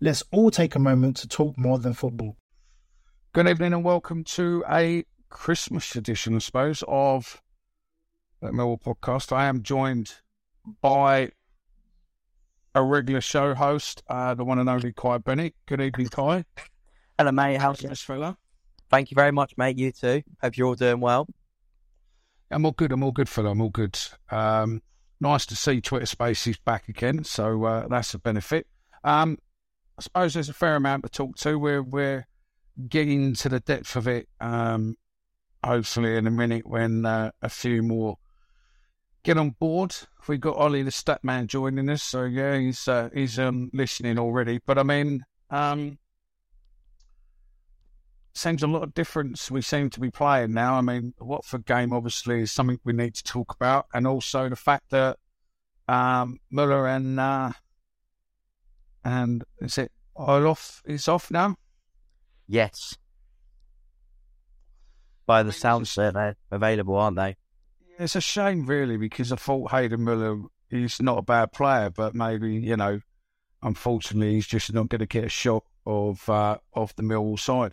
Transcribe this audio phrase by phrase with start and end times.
[0.00, 2.36] Let's all take a moment to talk more than football.
[3.32, 7.42] Good evening and welcome to a Christmas edition, I suppose, of
[8.40, 9.32] the Millwall podcast.
[9.32, 10.14] I am joined
[10.80, 11.32] by
[12.76, 15.56] a regular show host, uh, the one and only Kai Bennett.
[15.66, 16.44] Good evening, Kai.
[17.18, 17.56] Hello, mate.
[17.56, 17.88] How's it?
[17.88, 18.38] Nice fella.
[18.90, 19.78] Thank you very much, mate.
[19.78, 20.22] You too.
[20.40, 21.26] Hope you're all doing well.
[22.52, 22.92] I'm all good.
[22.92, 23.50] I'm all good, fella.
[23.50, 23.98] I'm all good.
[24.30, 24.80] Um,
[25.20, 28.68] nice to see Twitter Spaces back again, so uh, that's a benefit.
[29.02, 29.38] Um,
[29.98, 31.58] I suppose there's a fair amount to talk to.
[31.58, 32.26] We're we're
[32.88, 34.28] getting to the depth of it.
[34.40, 34.96] Um,
[35.64, 38.18] hopefully, in a minute when uh, a few more
[39.24, 39.94] get on board.
[40.26, 44.18] We've got Ollie the stat man joining us, so yeah, he's uh, he's um, listening
[44.18, 44.60] already.
[44.64, 45.98] But I mean, um,
[48.34, 50.74] seems a lot of difference we seem to be playing now.
[50.74, 54.56] I mean, Watford game obviously is something we need to talk about, and also the
[54.56, 55.18] fact that
[55.88, 57.50] um, Muller and uh,
[59.04, 60.82] and is it all off?
[60.84, 61.56] is off now?
[62.46, 62.96] Yes.
[65.26, 67.36] By the sounds that they're available, aren't they?
[67.98, 70.38] It's a shame, really, because I thought Hayden Muller
[70.70, 73.00] is not a bad player, but maybe you know,
[73.62, 77.72] unfortunately, he's just not going to get a shot of uh, of the Millwall side.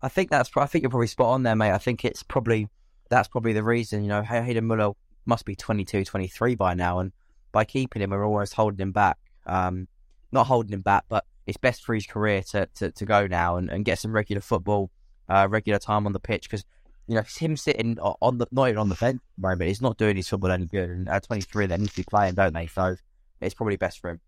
[0.00, 0.50] I think that's.
[0.56, 1.72] I think you're probably spot on there, mate.
[1.72, 2.68] I think it's probably
[3.10, 4.02] that's probably the reason.
[4.02, 4.92] You know, Hayden Muller
[5.26, 7.12] must be 22, 23 by now, and
[7.52, 9.18] by keeping him, we're almost holding him back.
[9.46, 9.88] Um,
[10.30, 13.56] not holding him back, but it's best for his career to to, to go now
[13.56, 14.90] and, and get some regular football,
[15.28, 16.64] uh, regular time on the pitch because
[17.06, 19.98] you know him sitting on the not even on the at the moment, he's not
[19.98, 20.90] doing his football any good.
[20.90, 22.66] And at 23, they need to be playing, don't they?
[22.66, 22.96] So
[23.40, 24.20] it's probably best for him.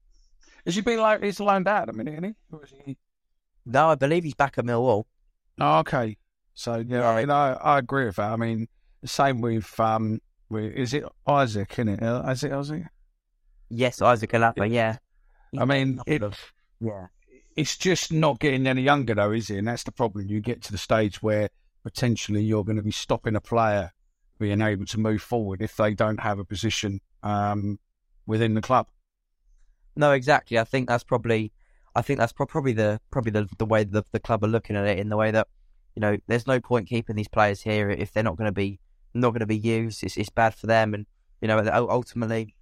[0.65, 2.35] Has he been like he's loaned out a minute, isn't he?
[2.53, 2.97] Or is he?
[3.67, 5.05] No, I believe he's back at Millwall.
[5.61, 6.17] Oh, okay.
[6.55, 8.33] So yeah, I mean, I, I agree with that.
[8.33, 8.69] I mean,
[9.03, 11.73] the same with um, with is it Isaac?
[11.73, 12.03] Isn't it?
[12.03, 12.85] Uh, Is it Isaac?
[13.69, 14.99] Yes, Isaac Alapa, yeah.
[15.59, 16.23] I mean, it,
[16.81, 17.07] Yeah.
[17.57, 19.59] it's just not getting any younger, though, is it?
[19.59, 20.27] And that's the problem.
[20.29, 21.49] You get to the stage where
[21.83, 23.93] potentially you're going to be stopping a player
[24.39, 27.79] being able to move forward if they don't have a position um,
[28.27, 28.89] within the club.
[29.97, 30.59] No, exactly.
[30.59, 31.53] I think that's probably,
[31.95, 34.75] I think that's pro- probably the probably the the way the the club are looking
[34.75, 35.47] at it in the way that,
[35.95, 38.81] you know, there's no point keeping these players here if they're not going to be
[39.15, 40.03] not going to be used.
[40.03, 41.07] It's it's bad for them, and
[41.41, 42.57] you know, ultimately,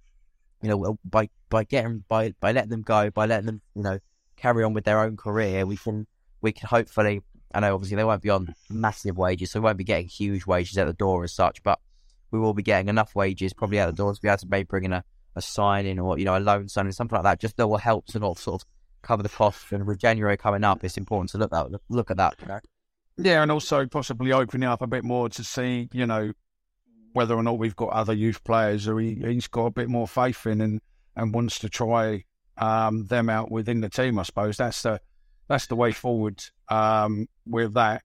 [0.63, 3.99] you know, by by getting by by letting them go, by letting them, you know,
[4.37, 6.07] carry on with their own career, we can
[6.41, 7.21] we can hopefully.
[7.53, 10.47] I know obviously they won't be on massive wages, so we won't be getting huge
[10.47, 11.79] wages at the door as such, but
[12.31, 14.65] we will be getting enough wages probably at the door to be able to maybe
[14.65, 15.03] bring in a,
[15.35, 18.07] a signing or you know a loan signing something like that, just that will help
[18.07, 18.67] to not sort of
[19.03, 19.71] cover the costs.
[19.71, 22.35] And with January coming up, it's important to look at look at that.
[22.41, 22.59] You know?
[23.17, 26.33] Yeah, and also possibly opening up a bit more to see, you know,
[27.13, 30.07] whether or not we've got other youth players or he, he's got a bit more
[30.07, 30.81] faith in and,
[31.15, 32.23] and wants to try
[32.57, 34.19] um, them out within the team.
[34.19, 34.99] I suppose that's the
[35.47, 38.03] that's the way forward um, with that.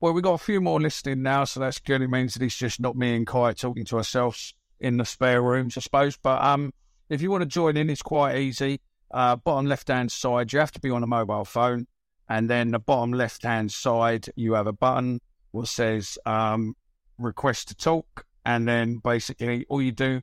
[0.00, 2.02] Well, we've got a few more listening now, so good.
[2.02, 5.42] It means that it's just not me and Kai talking to ourselves in the spare
[5.42, 6.16] rooms, I suppose.
[6.16, 6.72] But um,
[7.08, 8.80] if you want to join in, it's quite easy.
[9.10, 11.86] Uh, bottom left hand side, you have to be on a mobile phone.
[12.28, 15.20] And then the bottom left hand side, you have a button
[15.54, 16.74] that says um,
[17.18, 18.24] request to talk.
[18.48, 20.22] And then basically all you do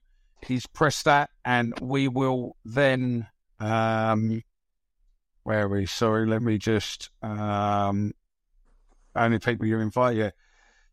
[0.50, 3.27] is press that, and we will then.
[3.60, 4.42] Um,
[5.44, 5.86] where are we?
[5.86, 7.12] Sorry, let me just.
[7.22, 8.13] Um,
[9.16, 10.31] only people you invite, yeah.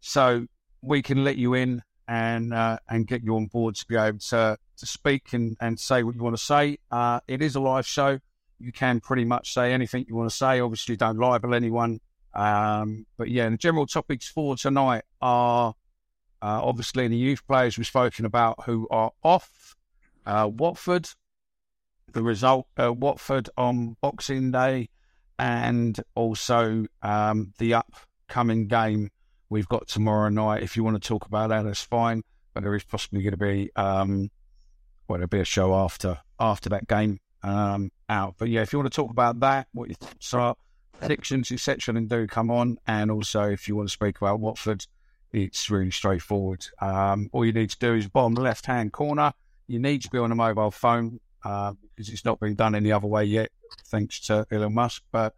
[0.01, 0.47] So
[0.83, 4.19] we can let you in and uh, and get you on board to be able
[4.19, 6.77] to to speak and, and say what you want to say.
[6.91, 8.19] Uh, it is a live show.
[8.59, 10.61] You can pretty much say anything you want to say.
[10.61, 12.01] Obviously, don't libel anyone
[12.35, 15.75] Um, but yeah, the general topics for tonight are
[16.43, 19.77] uh, obviously the youth players we've spoken about who are off.
[20.27, 21.09] Uh, Watford,
[22.13, 24.89] the result, uh, Watford on Boxing Day,
[25.39, 29.11] and also um, the upcoming game
[29.51, 30.63] we've got tomorrow night.
[30.63, 32.23] If you want to talk about that, that's fine.
[32.55, 34.31] But there is possibly going to be um,
[35.09, 38.35] well, there'll be a show after after that game um, out.
[38.39, 40.57] But yeah, if you want to talk about that, what your thoughts are,
[40.99, 42.79] predictions, etc., then do come on.
[42.87, 44.87] And also, if you want to speak about Watford,
[45.33, 46.67] it's really straightforward.
[46.81, 49.33] Um, all you need to do is bottom left hand corner.
[49.67, 52.93] You need to be on a mobile phone uh, because it's not been done any
[52.93, 53.51] other way yet,
[53.87, 55.03] thanks to Elon Musk.
[55.11, 55.35] But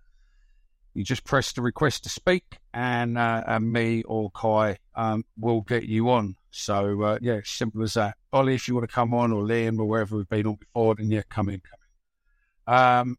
[0.94, 5.62] you just press the request to speak, and, uh, and me or Kai um, will
[5.62, 6.36] get you on.
[6.50, 8.16] So uh, yeah, simple as that.
[8.32, 10.94] Ollie, if you want to come on, or Liam, or wherever we've been on before,
[10.94, 11.78] then yeah, come in, come
[12.68, 12.74] in.
[12.74, 13.18] Um,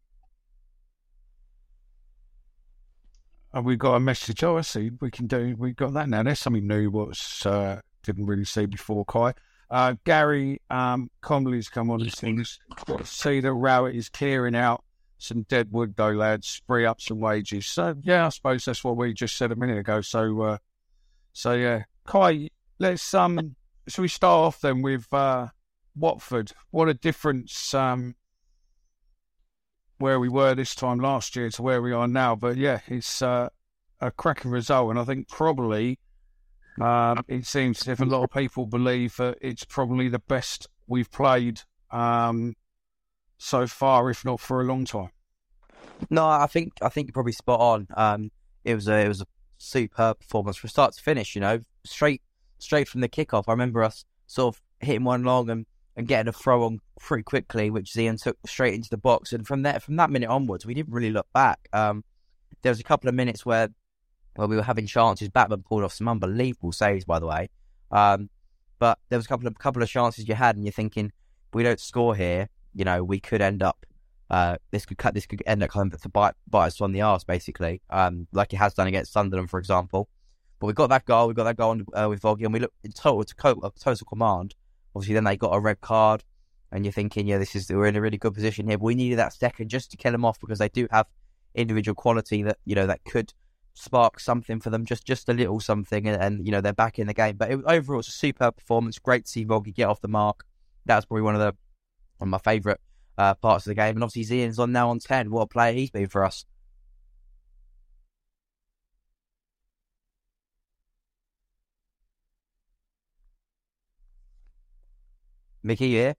[3.56, 4.44] and we've got a message.
[4.44, 4.90] Oh, I see.
[5.00, 5.56] We can do.
[5.58, 6.22] We've got that now.
[6.22, 6.90] There's something new.
[6.90, 9.32] What uh, didn't really see before, Kai.
[9.70, 12.60] Uh, Gary um, Conley's come on and things.
[13.04, 14.84] See that Rowett is clearing out
[15.16, 16.60] some dead wood, though, lads.
[16.66, 17.66] Free up some wages.
[17.66, 20.02] So yeah, I suppose that's what we just said a minute ago.
[20.02, 20.58] So, uh,
[21.32, 23.56] so yeah, Kai, let's um,
[23.88, 25.46] so we start off then with uh,
[25.96, 26.52] Watford.
[26.72, 28.16] What a difference um,
[29.98, 32.36] where we were this time last year to where we are now.
[32.36, 33.48] But yeah, it's uh,
[34.00, 35.98] a cracking result, and I think probably
[36.80, 41.10] um, it seems if a lot of people believe that it's probably the best we've
[41.10, 42.54] played um,
[43.38, 45.10] so far, if not for a long time.
[46.10, 47.86] No, I think I think you're probably spot on.
[47.96, 48.30] Um,
[48.64, 49.26] it was a it was a
[49.58, 51.34] superb performance from start to finish.
[51.34, 52.22] You know, straight
[52.58, 53.44] straight from the kickoff.
[53.48, 55.66] I remember us sort of hitting one long and,
[55.96, 59.32] and getting a throw on pretty quickly, which Zian took straight into the box.
[59.32, 61.68] And from that from that minute onwards, we didn't really look back.
[61.72, 62.04] Um,
[62.62, 63.68] there was a couple of minutes where
[64.34, 65.28] where we were having chances.
[65.28, 67.48] Bachmann pulled off some unbelievable saves, by the way.
[67.90, 68.28] Um,
[68.78, 71.12] but there was a couple of couple of chances you had, and you're thinking,
[71.54, 73.86] we don't score here, you know, we could end up.
[74.28, 75.14] Uh, this could cut.
[75.14, 78.52] This could end up coming to bite, bite us on the arse, basically, um, like
[78.52, 80.08] it has done against Sunderland, for example.
[80.58, 81.28] But we got that goal.
[81.28, 83.34] We got that goal uh, with Vogie, and we looked in total to
[83.80, 84.54] total command.
[84.96, 86.24] Obviously, then they got a red card,
[86.72, 88.78] and you're thinking, yeah, this is we're in a really good position here.
[88.78, 91.06] But we needed that second just to kill them off because they do have
[91.54, 93.34] individual quality that you know that could
[93.74, 96.98] spark something for them, just just a little something, and, and you know they're back
[96.98, 97.36] in the game.
[97.36, 98.98] But it, overall, it's a superb performance.
[98.98, 100.46] Great to see Vogie get off the mark.
[100.86, 101.54] That's probably one of the
[102.16, 102.78] one of my favourite
[103.18, 103.96] uh, parts of the game.
[103.96, 105.30] And obviously, Zian's on now on ten.
[105.30, 106.46] What a player he's been for us.
[115.66, 116.12] Mickey, yeah.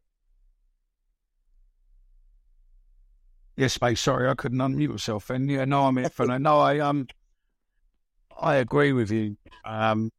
[3.55, 3.97] Yes, mate.
[3.97, 5.29] Sorry, I couldn't unmute myself.
[5.29, 6.27] And yeah, no, I'm in for.
[6.37, 7.07] No, I um,
[8.39, 10.11] I agree with you um,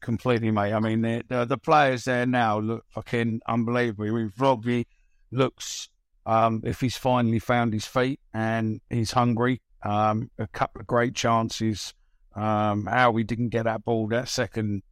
[0.00, 0.72] completely, mate.
[0.72, 4.06] I mean, the, the players there now look fucking unbelievable.
[4.06, 4.86] I mean, Vogie
[5.32, 5.88] looks
[6.24, 9.60] um, if he's finally found his feet and he's hungry.
[9.82, 11.94] Um, a couple of great chances.
[12.36, 14.82] Um, how we didn't get that ball, that second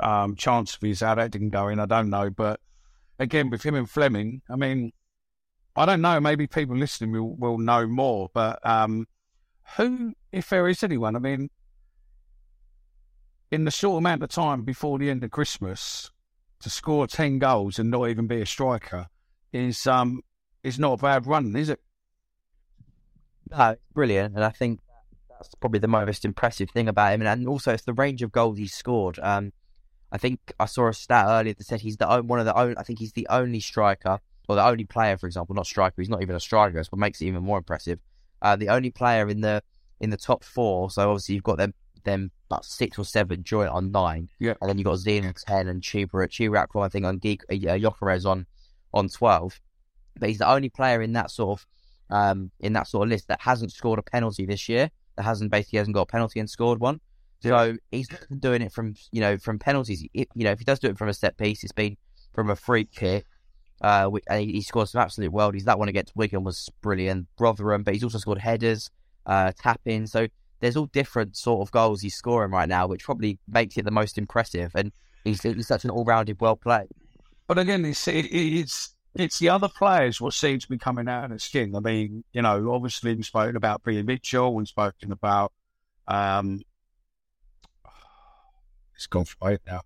[0.00, 2.30] um, chance of his, how that didn't go in, I don't know.
[2.30, 2.60] But
[3.18, 4.92] again, with him and Flemming, I mean,
[5.74, 6.20] I don't know.
[6.20, 8.30] Maybe people listening will, will know more.
[8.32, 9.06] But um,
[9.76, 11.50] who, if there is anyone, I mean,
[13.50, 16.10] in the short amount of time before the end of Christmas,
[16.60, 19.06] to score ten goals and not even be a striker
[19.52, 20.20] is um
[20.62, 21.80] is not a bad run, is it?
[23.50, 24.80] No, it's brilliant, and I think
[25.30, 28.58] that's probably the most impressive thing about him, and also it's the range of goals
[28.58, 29.18] he's scored.
[29.22, 29.52] Um,
[30.12, 32.76] I think I saw a stat earlier that said he's the one of the only.
[32.78, 36.00] I think he's the only striker, or the only player, for example, not striker.
[36.00, 36.76] He's not even a striker.
[36.76, 37.98] That's what makes it even more impressive.
[38.42, 39.62] Uh, the only player in the
[40.00, 40.90] in the top four.
[40.90, 44.28] So obviously you've got them them about six or seven joint on nine.
[44.38, 44.54] Yeah.
[44.60, 48.28] And then you've got Zian on ten and Chuba Chuba I think on Geek uh,
[48.28, 48.46] on
[48.94, 49.60] on twelve.
[50.18, 51.66] But he's the only player in that sort of
[52.08, 54.90] um in that sort of list that hasn't scored a penalty this year.
[55.16, 57.00] That hasn't basically hasn't got a penalty and scored one.
[57.40, 60.06] So he's doing it from you know from penalties.
[60.14, 61.96] It, you know if he does do it from a set piece, it's been
[62.34, 63.26] from a free kick.
[63.82, 65.64] Uh, and he, he scored some absolute worldies.
[65.64, 67.26] That one against Wigan was brilliant.
[67.38, 68.90] Rotherham, but he's also scored headers,
[69.26, 69.52] uh,
[69.84, 70.06] in.
[70.06, 70.28] So
[70.60, 73.90] there's all different sort of goals he's scoring right now, which probably makes it the
[73.90, 74.72] most impressive.
[74.74, 74.92] And
[75.24, 76.88] he's, he's such an all-rounded, well played.
[77.46, 81.30] But again, it's it's it's the other players what seems to be coming out of
[81.30, 81.74] the skin.
[81.76, 85.52] I mean, you know, obviously we've spoken about Billy Mitchell, we've spoken about
[86.08, 86.62] um,
[88.96, 89.82] it's gone for it now.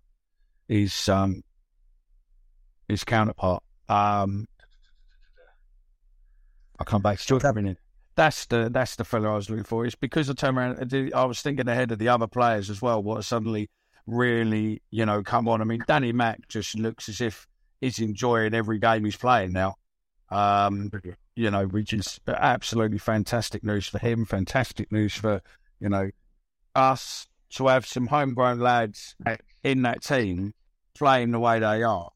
[0.67, 1.43] His um,
[2.87, 3.61] his counterpart.
[3.87, 4.47] Um,
[6.79, 7.77] I'll come back to it
[8.15, 9.85] that's the that's the fella I was looking for.
[9.85, 11.11] It's because I turned around.
[11.13, 13.01] I was thinking ahead of the other players as well.
[13.01, 13.69] What suddenly
[14.05, 15.61] really, you know, come on.
[15.61, 17.47] I mean, Danny Mack just looks as if
[17.79, 19.75] he's enjoying every game he's playing now.
[20.29, 20.91] Um,
[21.35, 24.25] you know, which is absolutely fantastic news for him.
[24.25, 25.41] Fantastic news for
[25.79, 26.09] you know
[26.75, 29.15] us to have some homegrown lads
[29.63, 30.53] in that team
[30.95, 32.09] playing the way they are.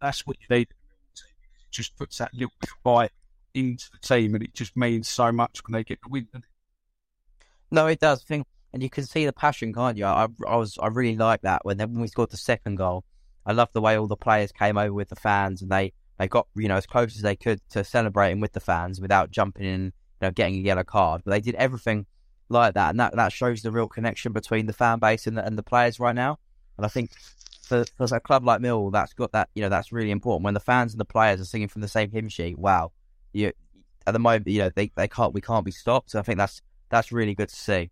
[0.00, 0.68] That's what you need.
[1.14, 3.12] It just puts that little bit of bite
[3.54, 6.28] into the team, and it just means so much when they get the win.
[7.70, 8.22] No, it does.
[8.22, 10.04] I Think, and you can see the passion, can't you?
[10.04, 13.04] I, I was, I really like that when when we scored the second goal.
[13.44, 16.28] I love the way all the players came over with the fans, and they they
[16.28, 19.64] got you know as close as they could to celebrating with the fans without jumping
[19.64, 21.22] in, you know, getting a yellow card.
[21.24, 22.06] But they did everything
[22.48, 25.44] like that, and that, that shows the real connection between the fan base and the,
[25.44, 26.38] and the players right now.
[26.76, 27.10] And I think
[27.62, 30.54] for, for a club like Mill, that's got that you know that's really important when
[30.54, 32.58] the fans and the players are singing from the same hymn sheet.
[32.58, 32.92] Wow,
[33.32, 33.52] you
[34.06, 36.10] at the moment you know they, they can't we can't be stopped.
[36.10, 37.90] So I think that's that's really good to see.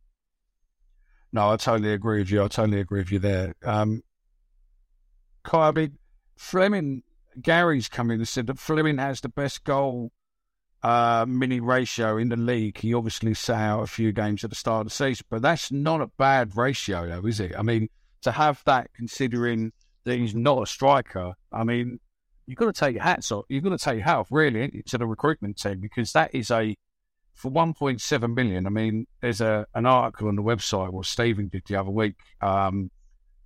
[1.32, 2.44] No, I totally agree with you.
[2.44, 3.54] I totally agree with you there.
[3.64, 4.04] Um,
[5.52, 5.99] I mean,
[6.37, 7.02] Flemming,
[7.42, 10.12] Gary's come in and said that Flemming has the best goal
[10.85, 12.79] uh, mini ratio in the league.
[12.79, 15.73] He obviously sat out a few games at the start of the season, but that's
[15.73, 17.55] not a bad ratio, though, is it?
[17.59, 17.88] I mean,
[18.23, 19.73] to have that considering
[20.05, 22.00] that he's not a striker, I mean,
[22.47, 23.47] you've got to take your hats off.
[23.49, 26.50] You've got to take your hat off, really, to the recruitment team because that is
[26.50, 26.76] a
[27.33, 28.67] for 1.7 million.
[28.67, 32.17] I mean, there's a an article on the website what Stephen did the other week.
[32.43, 32.91] Um,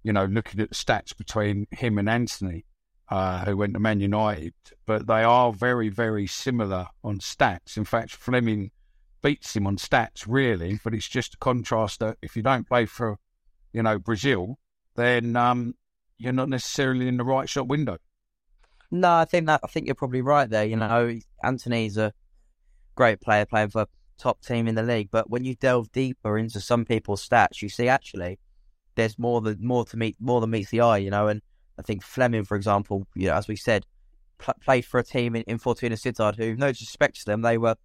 [0.03, 2.65] you know, looking at the stats between him and Antony,
[3.11, 4.55] uh, who went to Man United,
[4.87, 7.77] but they are very, very similar on stats.
[7.77, 8.71] In fact, Flemming
[9.23, 12.87] beats him on stats, really, but it's just a contrast that if you don't play
[12.87, 13.19] for,
[13.73, 14.59] you know, Brazil,
[14.95, 15.75] then um,
[16.19, 17.99] you're not necessarily in the right shot window.
[18.91, 20.65] No, I think that I think you're probably right there.
[20.65, 22.13] You know, Antony's a
[22.95, 23.87] great player playing for
[24.19, 27.69] top team in the league, but when you delve deeper into some people's stats, you
[27.69, 28.39] see actually
[28.95, 30.99] there's more than more to meet more than meets the eye.
[30.99, 31.43] You know, and
[31.79, 33.87] I think Flemming, for example, you know, as we said,
[34.39, 37.59] pl- played for a team in, in Fortuna Sittard who, no disrespect to them, they
[37.59, 37.77] were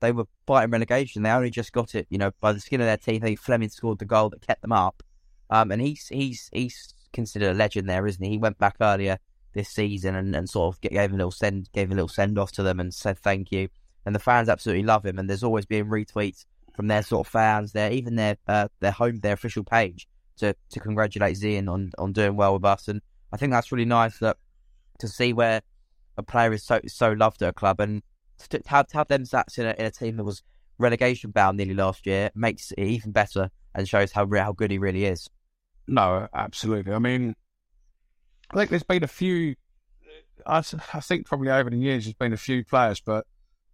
[0.00, 1.22] they were fighting relegation.
[1.22, 3.22] They only just got it, you know, by the skin of their teeth.
[3.22, 5.02] I think Flemming scored the goal that kept them up,
[5.50, 8.32] um, and he's he's he's considered a legend there, isn't he?
[8.32, 9.18] He went back earlier
[9.54, 12.52] this season and, and sort of gave a little send gave a little send off
[12.52, 13.68] to them and said thank you.
[14.04, 15.18] And the fans absolutely love him.
[15.18, 16.44] And there's always been retweets
[16.74, 20.56] from their sort of fans, their even their uh, their home their official page to
[20.70, 22.88] to congratulate Zian on on doing well with us.
[22.88, 23.00] And
[23.32, 24.36] I think that's really nice that
[24.98, 25.62] to see where
[26.16, 28.02] a player is so so loved at a club and
[28.38, 30.42] to, to have, to have them stats in a, in a team that was
[30.78, 34.78] relegation bound nearly last year makes it even better and shows how how good he
[34.78, 35.28] really is.
[35.86, 36.92] No, absolutely.
[36.92, 37.34] I mean,
[38.50, 39.56] I think there's been a few.
[40.46, 43.26] I, I think probably over the years there's been a few players, but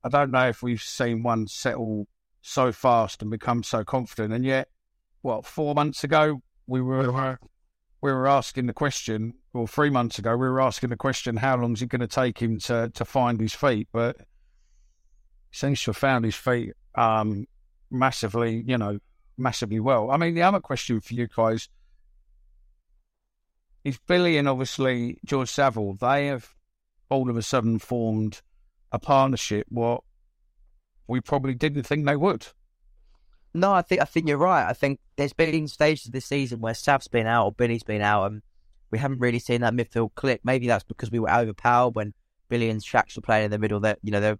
[0.05, 2.07] I don't know if we've seen one settle
[2.43, 4.33] so fast and become so confident.
[4.33, 4.69] And yet,
[5.23, 7.37] what four months ago we were uh,
[8.01, 11.57] we were asking the question, or three months ago, we were asking the question, how
[11.57, 13.89] long is it going to take him to, to find his feet?
[13.93, 14.17] But
[15.51, 17.47] he seems to have found his feet um,
[17.91, 18.99] massively, you know,
[19.37, 20.11] massively well.
[20.11, 21.69] I mean, the other question for you guys
[23.85, 26.51] is Billy and obviously George Saville, they have
[27.09, 28.43] all of a sudden formed
[28.93, 30.03] a partnership what
[31.07, 32.47] we probably didn't think they would.
[33.55, 34.69] No, I think I think you're right.
[34.69, 38.31] I think there's been stages this season where Sav's been out or Billy's been out,
[38.31, 38.43] and
[38.91, 40.41] we haven't really seen that midfield click.
[40.45, 42.15] Maybe that's because we were overpowered when
[42.49, 43.81] Billy and Shacks were playing in the middle.
[43.81, 44.37] That you know,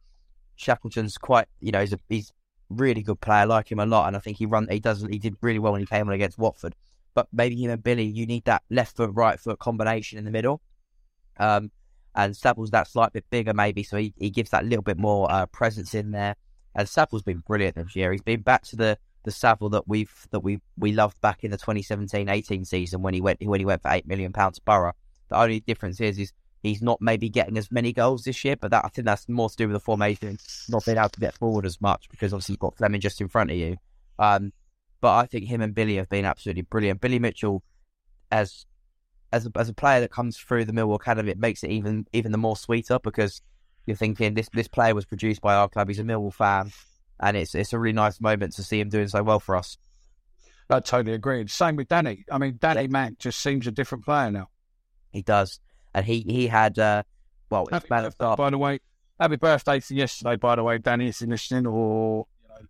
[0.57, 2.33] Shackleton's quite you know he's a he's
[2.69, 3.41] really good player.
[3.41, 5.59] I like him a lot, and I think he run he does he did really
[5.59, 6.75] well when he came on against Watford.
[7.15, 10.31] But maybe him and Billy, you need that left foot right foot combination in the
[10.31, 10.61] middle.
[11.39, 11.71] Um,
[12.15, 15.31] and Saville's that slight bit bigger maybe, so he, he gives that little bit more
[15.31, 16.37] uh, presence in there.
[16.79, 18.13] And Saville's been brilliant this year.
[18.13, 21.51] He's been back to the the Saville that we've that we we loved back in
[21.51, 24.93] the 2017-18 season when he went when he went for eight million pounds to Boro.
[25.29, 26.33] The only difference is is
[26.63, 29.51] he's not maybe getting as many goals this year, but that I think that's more
[29.51, 32.53] to do with the formation, not being able to get forward as much because obviously
[32.53, 33.77] you've got Flemming just in front of you.
[34.21, 34.53] Um,
[35.01, 37.01] but I think him and Billy have been absolutely brilliant.
[37.01, 37.65] Billy Mitchell,
[38.31, 38.67] as
[39.33, 42.07] as a, as a player that comes through the Millwall Academy, it makes it even
[42.13, 43.43] even the more sweeter because
[43.89, 45.89] you're thinking this this player was produced by our club.
[45.89, 46.71] He's a Millwall fan,
[47.19, 49.79] and it's it's a really nice moment to see him doing so well for us.
[50.69, 51.47] I totally agree.
[51.47, 52.27] Same with Danny.
[52.31, 54.51] I mean, Danny Mack just seems a different player now.
[55.11, 55.59] He does,
[55.95, 57.03] and he he had uh,
[57.49, 58.81] well, it's happy birthday, by the way.
[59.19, 61.09] Happy birthday to yesterday, by the way, Danny.
[61.09, 62.67] Is listening, or you know,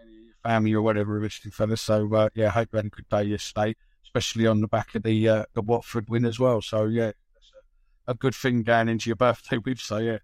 [0.00, 1.80] any family or whatever, listening fellas.
[1.80, 5.02] So uh, yeah, hope you had a good day yesterday, especially on the back of
[5.02, 6.62] the uh, the Watford win as well.
[6.62, 7.10] So yeah,
[8.06, 9.80] a, a good thing going into your birthday with.
[9.80, 10.18] So yeah.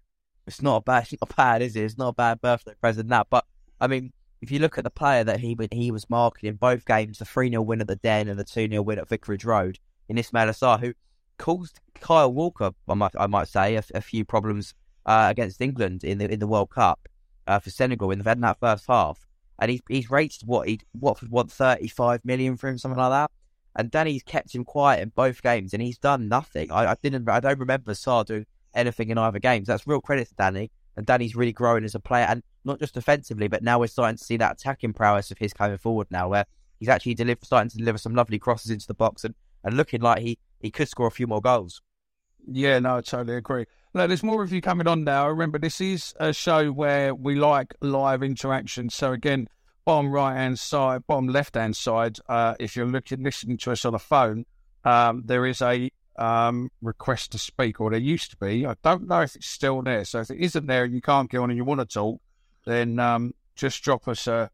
[0.49, 1.83] It's not a bad, it's not bad, is it?
[1.83, 3.27] It's not a bad birthday present that.
[3.29, 3.45] But
[3.79, 6.85] I mean, if you look at the player that he he was marking in both
[6.85, 9.45] games, the three 0 win at the Den and the two 0 win at Vicarage
[9.45, 10.93] Road, in Ismaila Sarr, who
[11.37, 14.73] caused Kyle Walker, I might I might say, a, a few problems
[15.05, 17.07] uh, against England in the in the World Cup
[17.47, 19.25] uh, for Senegal in, the, in that first half,
[19.59, 23.11] and he's he's rated what he what what thirty five million for him, something like
[23.11, 23.31] that.
[23.75, 26.71] And Danny's kept him quiet in both games, and he's done nothing.
[26.71, 29.67] I, I didn't, I don't remember Sarr doing anything in either games.
[29.67, 32.93] That's real credit to Danny, and Danny's really growing as a player, and not just
[32.93, 36.29] defensively, but now we're starting to see that attacking prowess of his coming forward now,
[36.29, 36.45] where
[36.79, 40.01] he's actually deliver, starting to deliver some lovely crosses into the box and, and looking
[40.01, 41.81] like he, he could score a few more goals.
[42.47, 43.65] Yeah, no, I totally agree.
[43.93, 45.27] Now, there's more of you coming on now.
[45.27, 48.89] Remember, this is a show where we like live interaction.
[48.89, 49.47] So again,
[49.83, 52.17] bottom right hand side, bottom left hand side.
[52.27, 54.45] Uh, if you're looking listening to us on a phone,
[54.83, 58.65] um, there is a um, request to speak, or there used to be.
[58.65, 60.05] I don't know if it's still there.
[60.05, 62.21] So if it isn't there and you can't get on and you want to talk,
[62.65, 64.49] then um, just drop us a,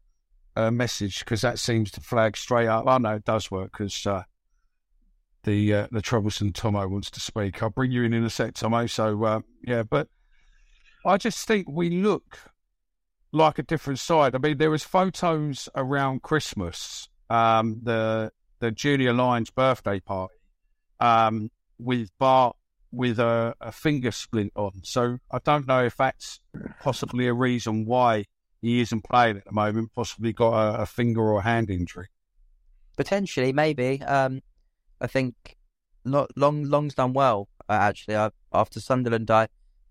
[0.54, 2.84] a message because that seems to flag straight up.
[2.86, 4.22] Oh no, it does work because uh,
[5.44, 7.62] the uh, the troublesome Tomo wants to speak.
[7.62, 8.86] I'll bring you in in a sec, Tomo.
[8.86, 10.08] So uh, yeah, but
[11.04, 12.38] I just think we look
[13.32, 14.34] like a different side.
[14.34, 20.34] I mean, there was photos around Christmas, um, the the Junior Lions birthday party,
[21.00, 22.56] um, with Bart
[22.92, 24.80] with a, a, finger splint on.
[24.82, 26.40] So I don't know if that's
[26.80, 28.24] possibly a reason why
[28.62, 29.92] he isn't playing at the moment.
[29.94, 32.08] Possibly got a, a finger or hand injury.
[32.96, 34.02] Potentially, maybe.
[34.02, 34.40] Um,
[35.00, 35.56] I think
[36.04, 38.16] Long Long's done well uh, actually.
[38.16, 39.42] I, after Sunderland, I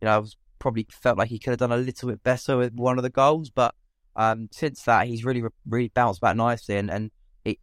[0.02, 2.58] you know I was probably felt like he could have done a little bit better
[2.58, 3.76] with one of the goals, but
[4.16, 7.12] um, since that he's really really bounced back nicely and, and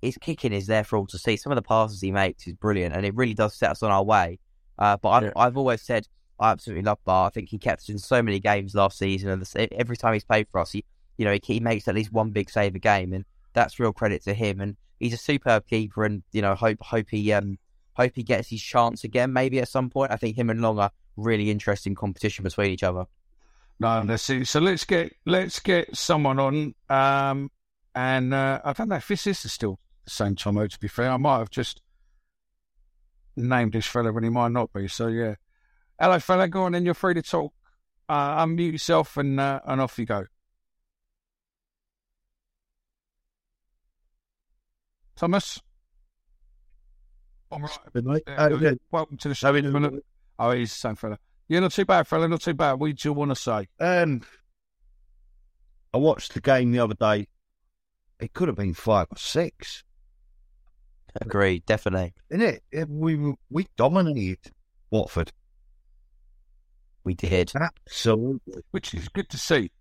[0.00, 1.36] his kicking is there for all to see.
[1.36, 3.90] Some of the passes he makes is brilliant, and it really does set us on
[3.90, 4.38] our way.
[4.78, 5.32] Uh, but I've, yeah.
[5.36, 6.08] I've, always said
[6.40, 7.26] I absolutely love Bar.
[7.26, 10.12] I think he kept us in so many games last season, and the, every time
[10.12, 10.84] he's played for us, he
[11.18, 13.92] you know he, he, makes at least one big save a game, and that's real
[13.92, 14.60] credit to him.
[14.60, 17.58] And he's a superb keeper, and you know hope hope he um
[17.94, 20.12] hope he gets his chance again, maybe at some point.
[20.12, 23.06] I think him and Long are really interesting competition between each other.
[23.80, 24.44] No, let's see.
[24.44, 26.74] So let's get let's get someone on.
[26.88, 27.50] Um,
[27.94, 30.66] and uh, I don't know if this is still the same Tomo.
[30.66, 31.82] To be fair, I might have just
[33.36, 34.88] named this fella when he might not be.
[34.88, 35.34] So yeah.
[36.00, 36.48] Hello, fella.
[36.48, 37.52] Go on, then you're free to talk.
[38.08, 40.26] Uh, unmute yourself and uh, and off you go.
[45.16, 45.60] Thomas.
[47.50, 47.78] I'm right.
[47.92, 48.22] Good night.
[48.26, 48.72] Uh, yeah.
[48.90, 49.54] Welcome to the show.
[50.38, 51.18] oh, he's the same fella.
[51.48, 52.26] Yeah, not too bad, fella.
[52.26, 52.80] Not too bad.
[52.80, 53.68] What do you want to say?
[53.78, 54.22] Um,
[55.92, 57.28] I watched the game the other day.
[58.22, 59.82] It could have been five or six.
[61.20, 62.14] Agreed, definitely.
[62.30, 62.88] Isn't it?
[62.88, 64.38] We we dominated
[64.90, 65.32] Watford.
[67.02, 67.52] We did.
[67.56, 68.62] Absolutely.
[68.70, 69.72] Which is good to see.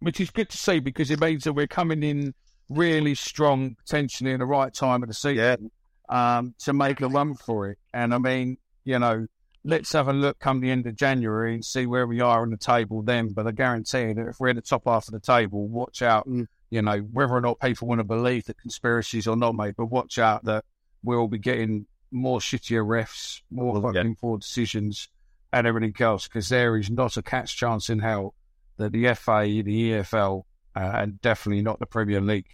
[0.00, 2.34] Which is good to see because it means that we're coming in
[2.68, 5.70] really strong, potentially in the right time of the season
[6.10, 6.36] yeah.
[6.38, 7.78] um, to make a run for it.
[7.94, 9.26] And I mean, you know,
[9.64, 12.50] let's have a look come the end of January and see where we are on
[12.50, 13.32] the table then.
[13.32, 16.28] But I guarantee that if we're in the top half of the table, watch out,
[16.28, 16.46] mm.
[16.70, 19.86] You know, whether or not people want to believe the conspiracies or not, mate, but
[19.86, 20.64] watch out that
[21.02, 24.14] we'll be getting more shittier refs, more fucking yeah.
[24.20, 25.08] poor decisions
[25.52, 28.34] and everything else because there is not a cat's chance in hell
[28.76, 30.44] that the FA, the EFL,
[30.76, 32.46] uh, and definitely not the Premier League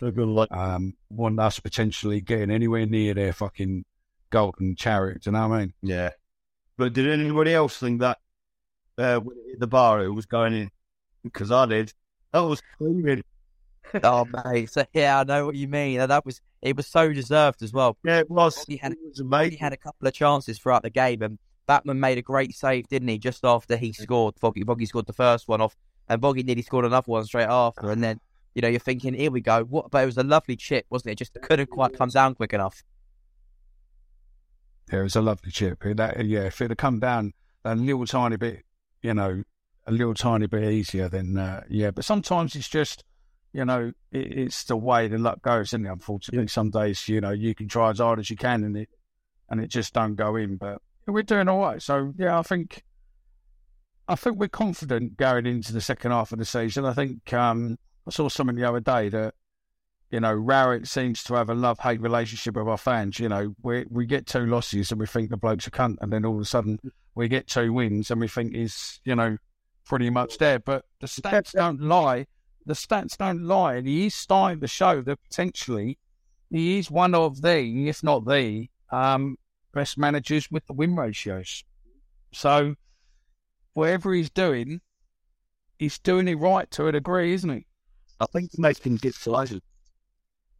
[0.51, 3.85] um, want us potentially getting anywhere near their fucking
[4.31, 5.23] golden chariot.
[5.23, 5.75] Do you know what I mean?
[5.83, 6.11] Yeah.
[6.77, 8.19] But did anybody else think that
[8.97, 9.21] uh,
[9.59, 10.71] the bar it was going in?
[11.23, 11.93] Because I did.
[12.33, 13.23] That was screaming.
[14.03, 15.99] Oh mate, so yeah, I know what you mean.
[15.99, 17.97] That was it was so deserved as well.
[18.05, 18.65] Yeah, it was.
[18.67, 19.53] He had, it was amazing.
[19.53, 22.89] He had a couple of chances throughout the game, and Bachmann made a great save,
[22.89, 23.19] didn't he?
[23.19, 25.77] Just after he scored, Boggy, Boggy scored the first one off,
[26.09, 27.91] and Boggy nearly scored another one straight after.
[27.91, 28.21] And then
[28.55, 29.65] you know you're thinking, here we go.
[29.65, 29.91] What?
[29.91, 31.19] But it was a lovely chip, wasn't it?
[31.19, 32.83] Just couldn't quite come down quick enough.
[34.93, 35.83] Yeah, it was a lovely chip.
[35.83, 37.33] That, yeah, if it had come down
[37.65, 38.65] a little tiny bit,
[39.01, 39.43] you know,
[39.87, 41.91] a little tiny bit easier, then uh, yeah.
[41.91, 43.03] But sometimes it's just,
[43.55, 45.91] you know, it, it's the way the luck goes, isn't it?
[45.91, 48.91] Unfortunately, some days, you know, you can try as hard as you can, and it
[49.49, 50.57] and it just don't go in.
[50.57, 51.81] But we're doing all right.
[51.81, 52.83] So yeah, I think
[54.09, 56.85] I think we're confident going into the second half of the season.
[56.85, 59.35] I think um, I saw something the other day that
[60.11, 63.19] you know, Rowett seems to have a love hate relationship with our fans.
[63.19, 66.13] You know, we we get two losses and we think the bloke's a cunt, and
[66.13, 66.79] then all of a sudden
[67.15, 69.39] we get two wins and we think he's, you know,
[69.85, 70.59] pretty much there.
[70.59, 72.27] But the stats don't lie.
[72.67, 73.77] The stats don't lie.
[73.77, 75.99] And he is starting to show that potentially
[76.51, 79.37] he is one of the, if not the, um,
[79.73, 81.65] best managers with the win ratios.
[82.33, 82.75] So
[83.75, 84.81] whatever he's doing,
[85.79, 87.67] he's doing it right to a degree, isn't he?
[88.21, 89.61] I think he's making good sizes.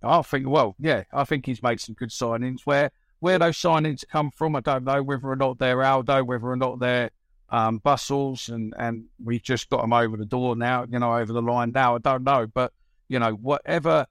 [0.03, 2.61] I think, well, yeah, I think he's made some good signings.
[2.65, 2.91] Where
[3.21, 6.57] where those signings come from, I don't know whether or not they're Aldo, whether or
[6.57, 7.11] not they're
[7.51, 11.33] um, Bustles, and and we've just got them over the door now, you know, over
[11.33, 11.97] the line now.
[11.97, 12.73] I don't know, but
[13.09, 14.07] you know, whatever.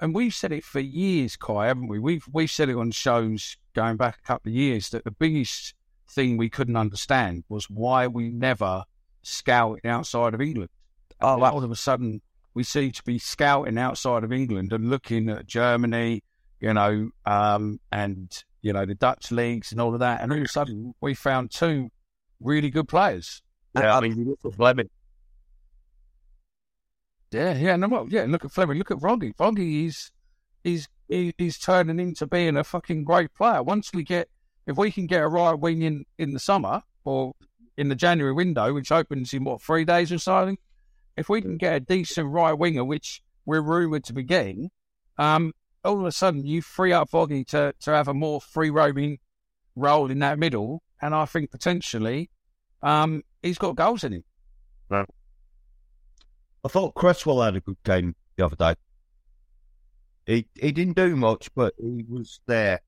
[0.00, 1.98] And we've said it for years, Kai, haven't we?
[1.98, 5.74] We've we've said it on shows going back a couple of years that the biggest
[6.08, 8.84] thing we couldn't understand was why we never
[9.22, 10.70] scouted outside of England.
[11.20, 11.52] Oh, wow.
[11.52, 12.20] all of a sudden
[12.54, 16.22] we seem to be scouting outside of England and looking at Germany,
[16.60, 20.20] you know, um, and you know the Dutch leagues and all of that.
[20.22, 21.90] And all of a sudden, we found two
[22.40, 23.42] really good players.
[23.74, 24.88] Yeah, I mean, you look at Flemming.
[27.32, 28.24] Yeah, yeah, no, well, yeah.
[28.28, 28.78] Look at Flemming.
[28.78, 29.34] Look at Rogge.
[29.36, 30.10] Rogge is
[30.62, 33.62] is he- he's turning into being a fucking great player.
[33.62, 34.28] Once we get,
[34.66, 37.34] if we can get a right wing in in the summer or
[37.76, 40.58] in the January window, which opens in what three days or something,
[41.16, 44.70] if we can get a decent right winger, which we're rumored to be getting,
[45.18, 45.52] um,
[45.84, 49.18] all of a sudden you free up Foggy to to have a more free roaming
[49.74, 52.30] role in that middle, and I think potentially,
[52.82, 54.24] um, he's got goals in him.
[54.90, 58.74] I thought Cresswell had a good game the other day.
[60.26, 62.80] He he didn't do much, but he was there.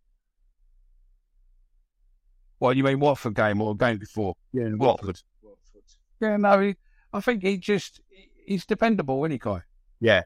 [2.59, 4.35] Well, you mean Watford game or game before?
[4.53, 5.21] Yeah, Watford.
[6.21, 6.77] Yeah, no, he,
[7.13, 8.01] I think he just
[8.47, 9.61] he's dependable, isn't he, Kai?
[10.01, 10.23] Yeah,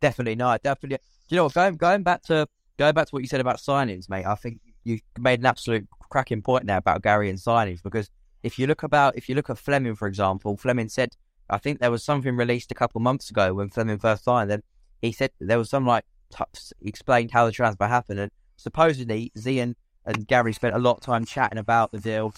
[0.00, 0.62] Definitely not.
[0.62, 0.96] Definitely.
[0.96, 1.54] Do you know what?
[1.54, 4.26] Going going back to going back to what you said about signings, mate.
[4.26, 8.10] I think you made an absolute cracking point there about Gary and signings because
[8.42, 11.16] if you look about if you look at Flemming, for example, Flemming said
[11.48, 14.50] I think there was something released a couple months ago when Flemming first signed.
[14.50, 14.62] Then
[15.02, 16.44] he said there was some like t-
[16.82, 19.74] explained how the transfer happened, and supposedly Zian
[20.06, 22.34] and Gary spent a lot of time chatting about the deal,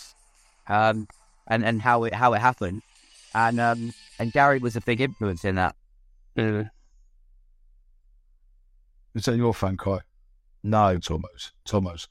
[0.67, 1.07] um,
[1.47, 2.83] and and how it how it happened,
[3.35, 5.77] and um and Gary was a big influence in that.
[6.35, 6.65] Yeah.
[9.15, 9.99] Is that your phone, Kai?
[10.63, 11.53] No, Tomo's.
[11.67, 12.09] Tomo's.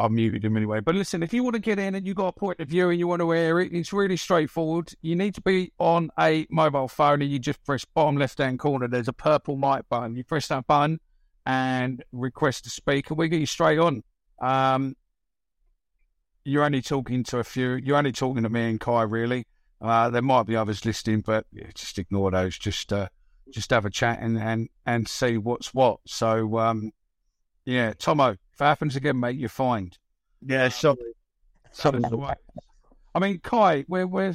[0.00, 0.80] I've muted him anyway.
[0.80, 2.88] But listen, if you want to get in and you got a point of view
[2.88, 4.94] and you want to hear it, it's really straightforward.
[5.02, 8.58] You need to be on a mobile phone and you just press bottom left hand
[8.58, 8.88] corner.
[8.88, 10.16] There's a purple mic button.
[10.16, 11.00] You press that button
[11.44, 14.02] and request to speak, and we get you straight on.
[14.40, 14.96] Um,
[16.44, 17.74] you're only talking to a few.
[17.74, 19.46] You're only talking to me and Kai, really.
[19.82, 22.58] Uh, there might be others listening, but just ignore those.
[22.58, 23.08] Just uh,
[23.52, 26.00] just have a chat and, and, and see what's what.
[26.06, 26.92] So, um,
[27.64, 28.36] yeah, Tomo,
[28.66, 29.98] happens again, mate, you're fined.
[30.46, 30.68] yeah.
[30.68, 30.96] Sorry,
[31.72, 32.34] Something's the way.
[33.14, 34.34] I mean, Kai, we're we're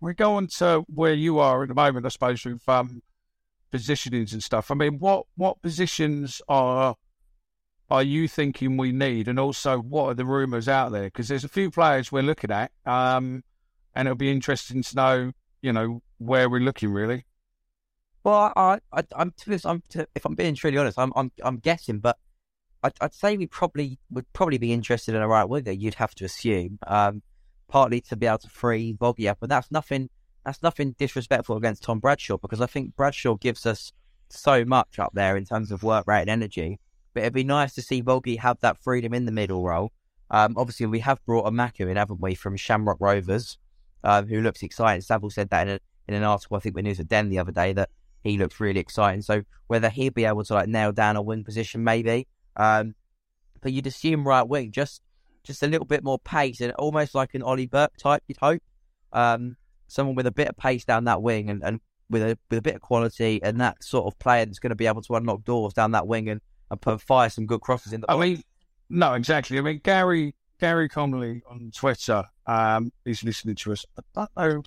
[0.00, 3.02] we're going to where you are at the moment, I suppose, with um,
[3.72, 4.70] positionings and stuff.
[4.70, 6.96] I mean, what what positions are
[7.90, 11.04] are you thinking we need, and also what are the rumours out there?
[11.04, 13.44] Because there's a few players we're looking at, um,
[13.94, 17.26] and it'll be interesting to know, you know, where we're looking really.
[18.24, 21.32] Well, I, I, I'm, to this, I'm, to, if I'm being truly honest, I'm, I'm,
[21.42, 22.18] I'm guessing, but
[22.82, 25.72] I'd, I'd say we probably would probably be interested in a right winger.
[25.72, 27.22] You'd have to assume, um,
[27.68, 30.10] partly to be able to free Boggy up, and that's nothing,
[30.44, 33.92] that's nothing disrespectful against Tom Bradshaw because I think Bradshaw gives us
[34.28, 36.80] so much up there in terms of work rate and energy.
[37.14, 39.92] But it'd be nice to see Boggy have that freedom in the middle role.
[40.30, 43.58] Um, obviously, we have brought Emakhu in, haven't we, from Shamrock Rovers,
[44.02, 45.04] um, who looks excited.
[45.04, 47.38] Saville said that in, a, in an article, I think, with News of Den the
[47.38, 47.90] other day, that
[48.24, 49.20] he looks really exciting.
[49.20, 52.26] So whether he'll be able to like nail down a wing position, maybe.
[52.56, 52.94] Um,
[53.60, 55.02] but you'd assume right wing, just
[55.44, 58.22] just a little bit more pace and almost like an Ollie Burke type.
[58.28, 58.62] You'd hope
[59.12, 59.56] um,
[59.88, 62.62] someone with a bit of pace down that wing and, and with a with a
[62.62, 65.44] bit of quality and that sort of player that's going to be able to unlock
[65.44, 68.10] doors down that wing and, and put fire some good crosses in the.
[68.10, 68.26] I box.
[68.26, 68.42] mean,
[68.90, 69.58] no, exactly.
[69.58, 73.84] I mean, Gary Gary Connolly on Twitter, um, he's listening to us.
[73.98, 74.62] I don't know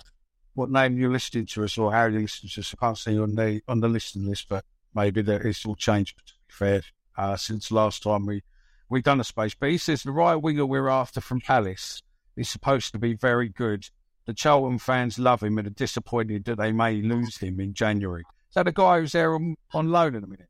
[0.54, 2.74] what name you're listening to us or how you're listening to us.
[2.74, 6.18] I can't see on the on the listening list, but maybe that it's all changed.
[6.18, 6.82] To be fair,
[7.16, 8.42] uh, since last time we
[8.88, 9.54] we done a space.
[9.54, 12.02] But he says the right winger we're after from Palace
[12.36, 13.88] is supposed to be very good.
[14.26, 18.22] The Charlton fans love him and are disappointed that they may lose him in January.
[18.48, 20.48] Is that the guy who's there on, on loan in a minute?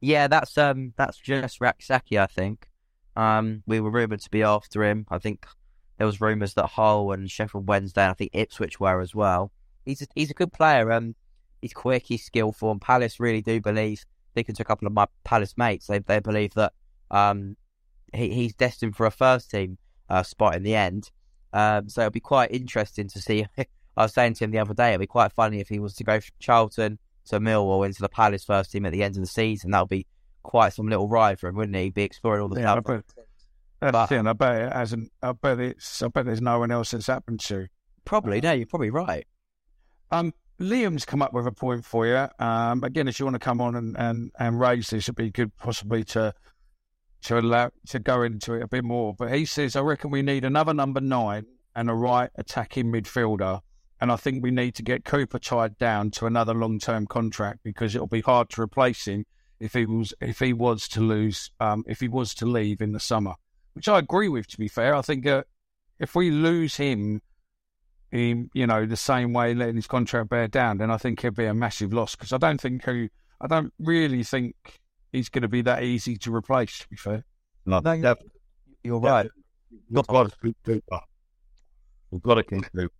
[0.00, 2.68] Yeah, that's um that's just Rak-Sakyi, I think.
[3.16, 5.06] Um, we were rumoured to be after him.
[5.10, 5.46] I think
[5.98, 9.52] there was rumours that Hull and Sheffield Wednesday, and I think Ipswich were as well.
[9.84, 10.90] He's a, he's a good player.
[10.90, 11.14] Um,
[11.60, 14.04] he's quick, he's skillful, and Palace really do believe.
[14.30, 16.72] Speaking to a couple of my Palace mates, they they believe that
[17.10, 17.56] um
[18.14, 21.10] he, he's destined for a first team uh, spot in the end.
[21.52, 23.46] Um, so it'll be quite interesting to see.
[23.96, 25.94] I was saying to him the other day, it'd be quite funny if he was
[25.94, 29.20] to go from Charlton to Millwall into the Palace first team at the end of
[29.22, 29.70] the season.
[29.72, 30.06] That would be
[30.42, 33.04] quite some little ride for him, wouldn't he'd Be exploring all the Yeah, I clubs.
[33.14, 33.26] bet.
[33.80, 34.26] That's But- the thing.
[34.26, 35.12] I bet it hasn't.
[35.22, 36.02] I bet it's.
[36.02, 37.66] I bet there's no one else that's happened to.
[38.04, 39.26] Probably, no, you're probably right.
[40.10, 42.28] Um, Liam's come up with a point for you.
[42.38, 45.30] Um, again, if you want to come on and, and, and raise this, it'd be
[45.30, 46.34] good possibly to
[47.22, 49.14] to allow to go into it a bit more.
[49.14, 53.60] But he says, I reckon we need another number nine and a right attacking midfielder.
[54.00, 57.60] And I think we need to get Cooper tied down to another long term contract
[57.62, 59.26] because it'll be hard to replace him
[59.58, 62.92] if he was if he was to lose um, if he was to leave in
[62.92, 63.34] the summer.
[63.74, 64.46] Which I agree with.
[64.48, 65.42] To be fair, I think uh,
[65.98, 67.20] if we lose him,
[68.12, 71.30] in you know the same way letting his contract bear down, then I think he'll
[71.30, 73.08] be a massive loss because I don't think he,
[73.40, 74.54] I don't really think
[75.12, 76.78] he's going to be that easy to replace.
[76.80, 77.24] To be fair,
[77.66, 78.32] No, No, definitely.
[78.82, 79.28] You're right.
[79.90, 81.00] We've got to keep Cooper.
[82.10, 82.94] We've got to keep Cooper.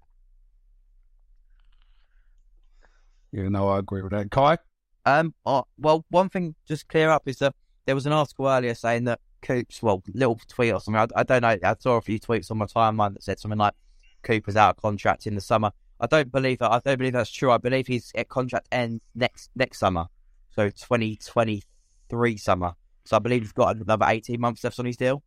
[3.32, 4.30] you know I agree with that.
[4.30, 4.58] Kai,
[5.06, 7.54] Um, uh, well, one thing just clear up is that
[7.86, 11.00] there was an article earlier saying that Coops, well, little tweet or something.
[11.00, 11.56] I, I don't know.
[11.62, 13.74] I saw a few tweets on my timeline that said something like
[14.22, 15.70] Cooper's out of contract in the summer.
[16.00, 16.70] I don't believe that.
[16.70, 17.50] I don't believe that's true.
[17.50, 20.06] I believe his uh, contract ends next next summer,
[20.54, 21.62] so twenty twenty
[22.08, 22.72] three summer.
[23.04, 25.22] So I believe he's got another eighteen months left on his deal.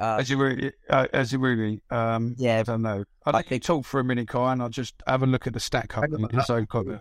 [0.00, 2.58] Uh, as you really, uh, as you really, um, Yeah.
[2.58, 3.04] I don't know.
[3.26, 5.46] I'd I like you talk for a minute, Kai, and I'll just have a look
[5.46, 7.00] at the stack card Hang on, because they've got the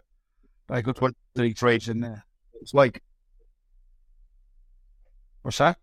[0.69, 2.23] they got Twenty details in there.
[2.61, 3.01] It's like
[5.41, 5.77] What's that?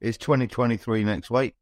[0.00, 1.54] it's 2023 next week.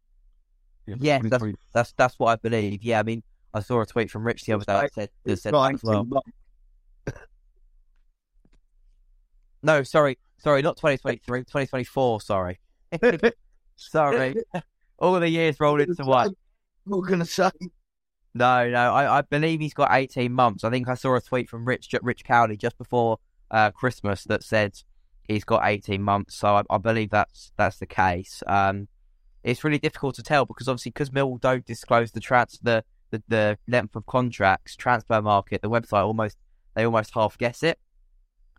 [0.98, 1.54] Yeah, that's, 23.
[1.72, 2.82] that's that's what I believe.
[2.82, 3.22] Yeah, I mean,
[3.54, 5.82] I saw a tweet from Rich the other day that said, that said that as
[5.82, 6.06] well.
[7.08, 7.14] 18.
[9.60, 12.60] No, sorry, sorry, not 2023, 2024, sorry.
[13.76, 14.36] sorry.
[15.00, 16.34] All the years rolled into one.
[16.84, 17.50] What can I say?
[18.34, 20.62] No, no, I, I believe he's got 18 months.
[20.62, 23.18] I think I saw a tweet from Rich Rich Cawley just before
[23.50, 24.74] uh, Christmas that said
[25.26, 26.36] he's got 18 months.
[26.36, 28.42] So I, I believe that's that's the case.
[28.46, 28.86] Um,
[29.48, 33.22] it's really difficult to tell because obviously because Mill don't disclose the trans the, the
[33.28, 36.36] the length of contracts, transfer market, the website almost
[36.74, 37.78] they almost half guess it.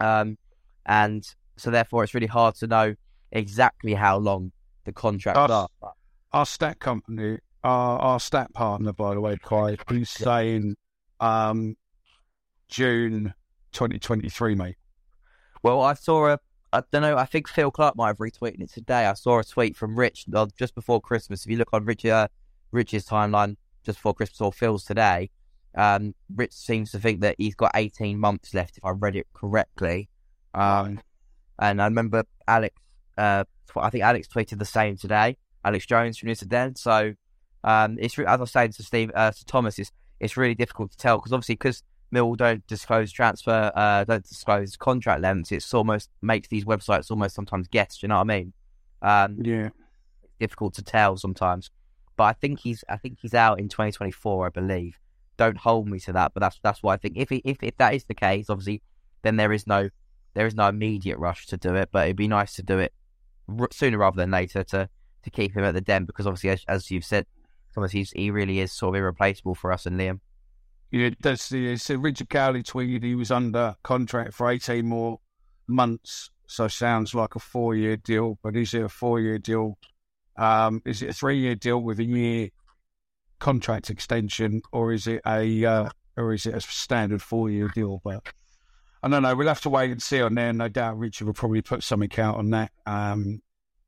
[0.02, 0.38] Um,
[0.86, 1.24] and
[1.58, 2.96] so therefore it's really hard to know
[3.32, 4.52] exactly how long
[4.86, 5.94] the contracts Us- are.
[6.32, 10.76] Our stat company, our, our stat partner, by the way, Kai, he's saying
[11.20, 11.76] um,
[12.68, 13.34] June
[13.72, 14.76] 2023, mate.
[15.64, 16.40] Well, I saw a,
[16.72, 19.06] I don't know, I think Phil Clark might have retweeted it today.
[19.06, 21.44] I saw a tweet from Rich uh, just before Christmas.
[21.44, 22.28] If you look on Rich, uh,
[22.72, 25.32] Rich's timeline just before Christmas or Phil's today,
[25.76, 29.26] um, Rich seems to think that he's got 18 months left, if I read it
[29.34, 30.10] correctly.
[30.54, 31.02] Um,
[31.58, 32.76] and I remember Alex,
[33.18, 35.38] uh, I think Alex tweeted the same today.
[35.66, 37.14] Alex Jones from Newton So,
[37.64, 40.92] um, it's as I was saying to Steve, uh, to Thomas, it's it's really difficult
[40.92, 45.52] to tell because obviously because Mill don't disclose transfer, uh, don't disclose contract lengths.
[45.52, 48.02] It's almost makes these websites almost sometimes guess.
[48.02, 48.54] You know what I mean?
[49.02, 49.70] Um, Yeah.
[50.40, 51.70] difficult to tell sometimes.
[52.16, 55.00] But I think he's I think he's out in 2024, I believe.
[55.38, 57.16] Don't hold me to that, but that's that's what I think.
[57.18, 58.82] If he, if if that is the case, obviously,
[59.22, 59.90] then there is no
[60.34, 61.90] there is no immediate rush to do it.
[61.92, 62.94] But it'd be nice to do it
[63.58, 64.90] r- sooner rather than later to
[65.24, 67.26] to keep him at the den because obviously, as, as you've said,
[67.74, 70.20] Thomas, he's, he really is sort of irreplaceable for us and Liam.
[70.92, 75.20] Yeah, that's the so Richard Cawley tweeted he was under contract for 18 more
[75.68, 76.32] months.
[76.48, 79.78] So sounds like a four year deal, but is it a four year deal?
[80.36, 82.50] Um, is it a three year deal with a year
[83.38, 88.02] contract extension, or is it a uh, or is it a standard four year deal?
[88.04, 88.24] But
[89.04, 89.36] I don't know.
[89.36, 90.52] We'll have to wait and see on there.
[90.54, 93.42] No doubt Richard will probably put something out on that um,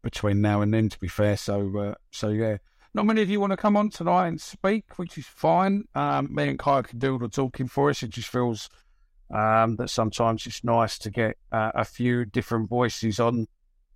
[0.04, 0.90] between now and then.
[0.90, 2.58] To be fair, so uh, so yeah.
[2.94, 5.86] Not many of you want to come on tonight and speak, which is fine.
[5.96, 8.04] Um, me and Kai can do all the talking for us.
[8.04, 8.70] It just feels
[9.34, 13.48] um, that sometimes it's nice to get uh, a few different voices on.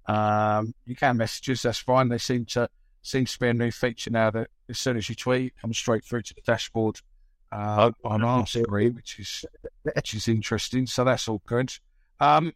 [0.08, 2.10] Um, you can message us, that's fine.
[2.10, 2.70] They seem to
[3.02, 5.78] seems to be a new feature now that as soon as you tweet, it comes
[5.78, 7.00] straight through to the dashboard
[7.52, 9.46] uh, on our screen, which is
[9.84, 10.88] which is interesting.
[10.88, 11.72] So that's all good.
[12.20, 12.54] Um,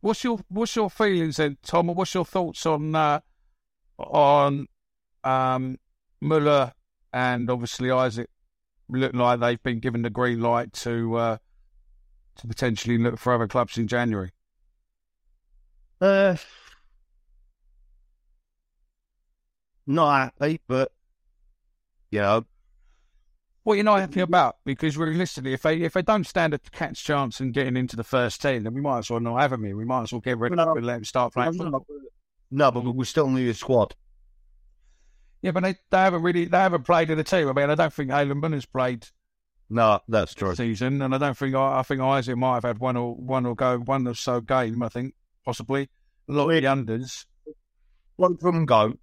[0.00, 1.88] what's your what's your feelings then, Tom?
[1.88, 3.20] Or what's your thoughts on uh,
[3.98, 4.66] on
[5.28, 5.78] um,
[6.20, 6.72] Muller
[7.12, 8.28] and obviously Isaac
[8.88, 11.36] look like they've been given the green light to uh,
[12.36, 14.30] to potentially look for other clubs in January.
[16.00, 16.36] Uh,
[19.86, 20.92] not happy, but
[22.10, 22.44] you know,
[23.64, 24.56] What you're not happy about?
[24.64, 28.04] Because realistically, if they if they don't stand a catch chance in getting into the
[28.04, 29.76] first team, then we might as well not have them here.
[29.76, 31.86] We might as well get rid of them and let them start playing football.
[32.50, 33.94] no, but we still need a squad.
[35.42, 37.48] Yeah, but they, they haven't really they haven't played in the team.
[37.48, 39.06] I mean, I don't think Halen has played
[39.70, 40.54] No, that's true.
[40.54, 43.46] season, and I don't think I, I think Isaac might have had one or one
[43.46, 44.82] or go one or so game.
[44.82, 45.88] I think possibly
[46.28, 47.24] a lot of the unders.
[48.16, 48.94] One of them go,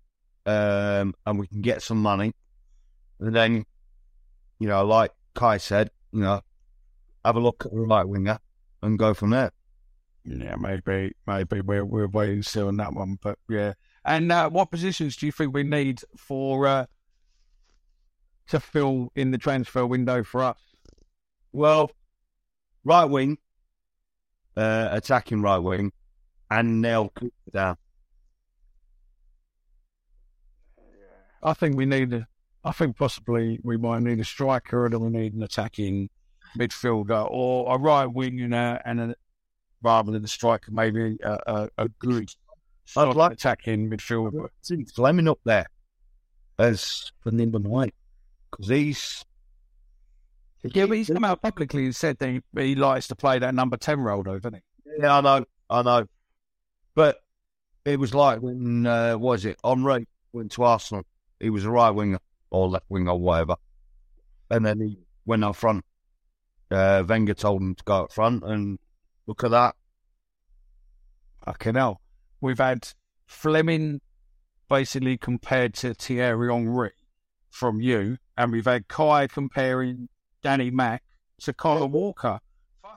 [0.46, 2.34] um, and we can get some money,
[3.22, 3.66] and then,
[4.60, 6.42] you know, like Kai said, you know,
[7.24, 8.40] have a look at the right winger
[8.82, 9.52] and go from there.
[10.26, 13.74] Yeah, maybe, maybe we're we're waiting still on that one, but yeah.
[14.06, 16.86] And uh, what positions do you think we need for uh,
[18.50, 20.60] to fill in the transfer window for us?
[21.52, 21.92] Well,
[22.84, 23.40] right wing,
[24.56, 25.92] uh, attacking right wing,
[26.52, 27.12] and nail
[27.52, 27.78] down.
[31.42, 32.14] I think we need.
[32.14, 32.28] A,
[32.64, 36.10] I think possibly we might need a striker, and we need an attacking
[36.58, 39.16] midfielder, or a right wing, you know, and a,
[39.82, 42.32] rather than a striker, maybe a, a, a good
[42.96, 44.50] I'd like attacking midfielder.
[44.62, 45.66] see Flemming up there
[46.58, 47.92] as the number nine
[48.52, 49.26] because he's
[50.64, 53.54] Yeah, but he's come out publicly and said that he, he likes to play that
[53.54, 54.62] number ten role, though, doesn't he?
[55.02, 56.06] Yeah, I know, I know.
[56.94, 57.18] But
[57.84, 61.04] it was like when uh, what was it Henry went to Arsenal.
[61.40, 62.20] He was a right winger
[62.50, 63.56] or left winger or whatever,
[64.50, 65.84] and then he went up front.
[66.72, 68.80] Uh, Wenger told him to go up front, and
[69.28, 69.76] look at that.
[71.46, 72.02] Fucking hell.
[72.42, 72.90] We've had
[73.26, 74.02] Flemming
[74.70, 76.92] basically compared to Thierry Henry
[77.50, 80.10] from you, and we've had Kai comparing
[80.44, 81.04] Danny Mack
[81.42, 82.40] to Colin Walker.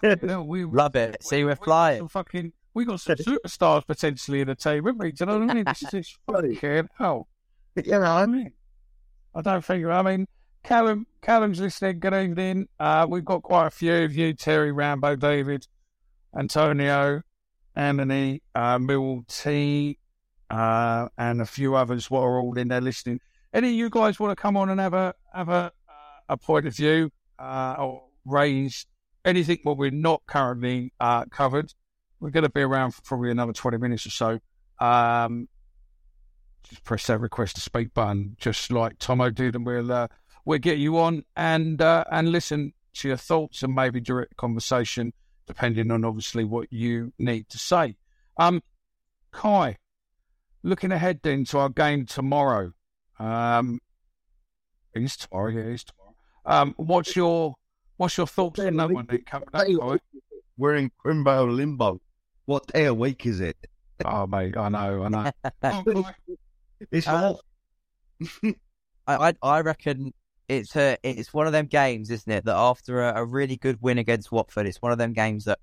[0.03, 1.23] Hell, we, Love it.
[1.23, 2.09] See, we're we flying.
[2.09, 5.13] fucking, we got some superstars potentially in the team, haven't we?
[5.13, 5.65] Do you know what I mean?
[5.65, 7.29] This is fucking hell.
[7.77, 8.53] You know, what I mean,
[9.35, 9.87] I don't think.
[9.87, 10.27] I mean,
[10.65, 12.01] Callum, Callum's listening.
[12.01, 12.69] Good evening.
[12.81, 15.67] Uh, we've got quite a few of you: Terry, Rambo, David,
[16.37, 17.23] Antonio,
[17.79, 19.99] Anthony, uh, Mill T,
[20.51, 22.11] uh, and a few others.
[22.11, 23.21] What are all in there listening?
[23.55, 25.71] Any of you guys want to come on and have a have a uh,
[26.29, 28.85] a point of view uh, or raise
[29.25, 31.73] anything what we're not currently uh, covered?
[32.21, 34.41] We're going to be around for probably another twenty minutes or so.
[34.85, 35.49] Um,
[36.65, 40.09] just press that request to speak button, just like Tomo did, and we'll
[40.45, 45.13] we'll get you on and and listen to your thoughts and maybe direct conversation,
[45.49, 47.97] depending on obviously what you need to say.
[48.37, 48.63] Um,
[49.33, 49.77] Kai,
[50.63, 52.73] looking ahead then to our game tomorrow.
[53.19, 53.81] Um,
[54.95, 55.51] it is tomorrow.
[55.51, 56.15] Yeah, it is tomorrow.
[56.45, 57.55] Um, what's your
[57.97, 59.07] what's your thoughts on that one?
[59.09, 59.99] Then coming up, Kai?
[60.57, 62.01] we're in Crimbo limbo.
[62.45, 63.57] What day of week is it?
[64.05, 65.31] Oh mate, I know, I know.
[65.65, 66.05] Oh,
[66.93, 67.41] It's Uh, hot.
[69.07, 70.13] I, I I reckon
[70.49, 72.45] it's a it's one of them games, isn't it?
[72.47, 75.59] That after a, a really good win against Watford, it's one of them games that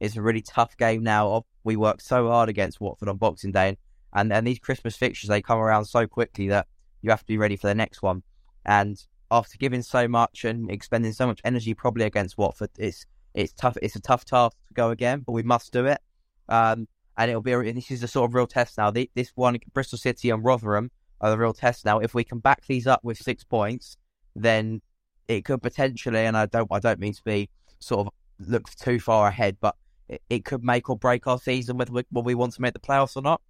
[0.00, 1.44] it's a really tough game now.
[1.62, 3.76] We worked so hard against Watford on Boxing Day,
[4.14, 6.66] and and these Christmas fixtures they come around so quickly that
[7.02, 8.22] you have to be ready for the next one.
[8.64, 13.52] And after giving so much and expending so much energy, probably against Watford, it's it's
[13.52, 13.76] tough.
[13.82, 16.00] It's a tough task to go again, but we must do it.
[16.48, 17.52] Um, and it'll be.
[17.52, 18.90] A, this is a sort of real test now.
[18.90, 21.98] The, this one, Bristol City and Rotherham, are the real test now.
[21.98, 23.98] If we can back these up with six points,
[24.34, 24.80] then
[25.28, 28.12] it could potentially, and I don't, I don't mean to be sort of
[28.48, 29.76] look too far ahead, but
[30.08, 32.72] it, it could make or break our season whether we, whether we want to make
[32.72, 33.40] the playoffs or not.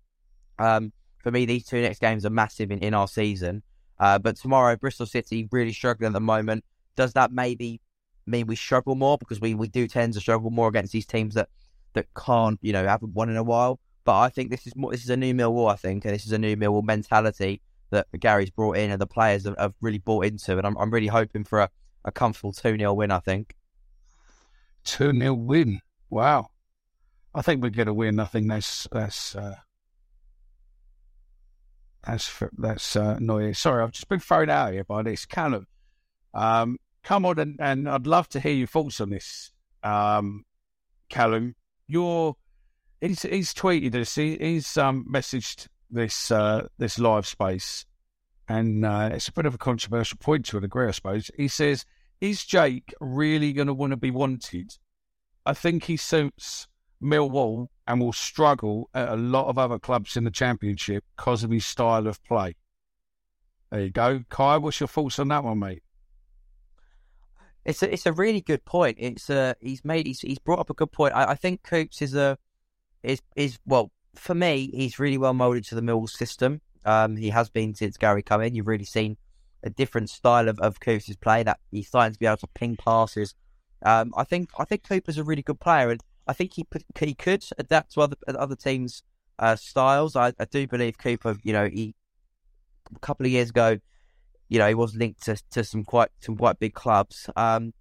[0.58, 3.62] Um, for me, these two next games are massive in, in our season.
[3.98, 6.64] Uh, but tomorrow, Bristol City really struggling at the moment.
[6.96, 7.80] Does that maybe
[8.26, 11.34] mean we struggle more because we, we do tend to struggle more against these teams
[11.34, 11.48] that,
[11.94, 13.78] that can't, you know, haven't won in a while?
[14.04, 16.24] But I think this is more, this is a new Millwall, I think, and this
[16.24, 17.60] is a new Millwall mentality
[17.90, 20.56] that Gary's brought in and the players have, have really bought into.
[20.56, 21.70] And I'm, I'm really hoping for a,
[22.04, 23.54] a comfortable 2 0 win, I think.
[24.84, 25.80] 2 0 win.
[26.08, 26.48] Wow.
[27.34, 28.18] I think we're going to win.
[28.18, 29.56] I think that's that's uh,
[32.04, 33.18] that's f- that's uh.
[33.52, 35.26] Sorry, I've just been thrown out here by this.
[35.26, 35.66] Callum,
[36.34, 39.52] um, come on, and, and I'd love to hear your thoughts on this.
[39.84, 40.44] Um,
[41.08, 41.54] Callum,
[41.86, 42.34] your
[43.00, 44.14] he's he's tweeted this.
[44.16, 47.84] He, he's um, messaged this uh, this live space,
[48.48, 51.30] and uh, it's a bit of a controversial point to a degree, I suppose.
[51.36, 51.84] He says,
[52.20, 54.78] "Is Jake really going to want to be wanted?"
[55.46, 56.68] I think he suits
[57.02, 61.50] Millwall and will struggle at a lot of other clubs in the Championship because of
[61.50, 62.56] his style of play.
[63.70, 64.58] There you go, Kai.
[64.58, 65.82] What's your thoughts on that one, mate?
[67.64, 68.96] It's a it's a really good point.
[68.98, 71.14] It's uh he's made he's he's brought up a good point.
[71.14, 72.38] I, I think Coops is a
[73.02, 76.60] is is well for me he's really well molded to the Mills system.
[76.84, 78.54] Um, he has been since Gary come in.
[78.54, 79.16] You've really seen
[79.62, 82.76] a different style of of Coops' play that he's starting to be able to ping
[82.76, 83.34] passes.
[83.84, 86.66] Um, I think I think Cooper's a really good player, and I think he
[86.98, 89.02] he could adapt to other other teams'
[89.38, 90.16] uh, styles.
[90.16, 91.36] I, I do believe Cooper.
[91.42, 91.94] You know, he
[92.94, 93.78] a couple of years ago,
[94.48, 97.28] you know, he was linked to, to some quite some quite big clubs.
[97.36, 97.72] Um,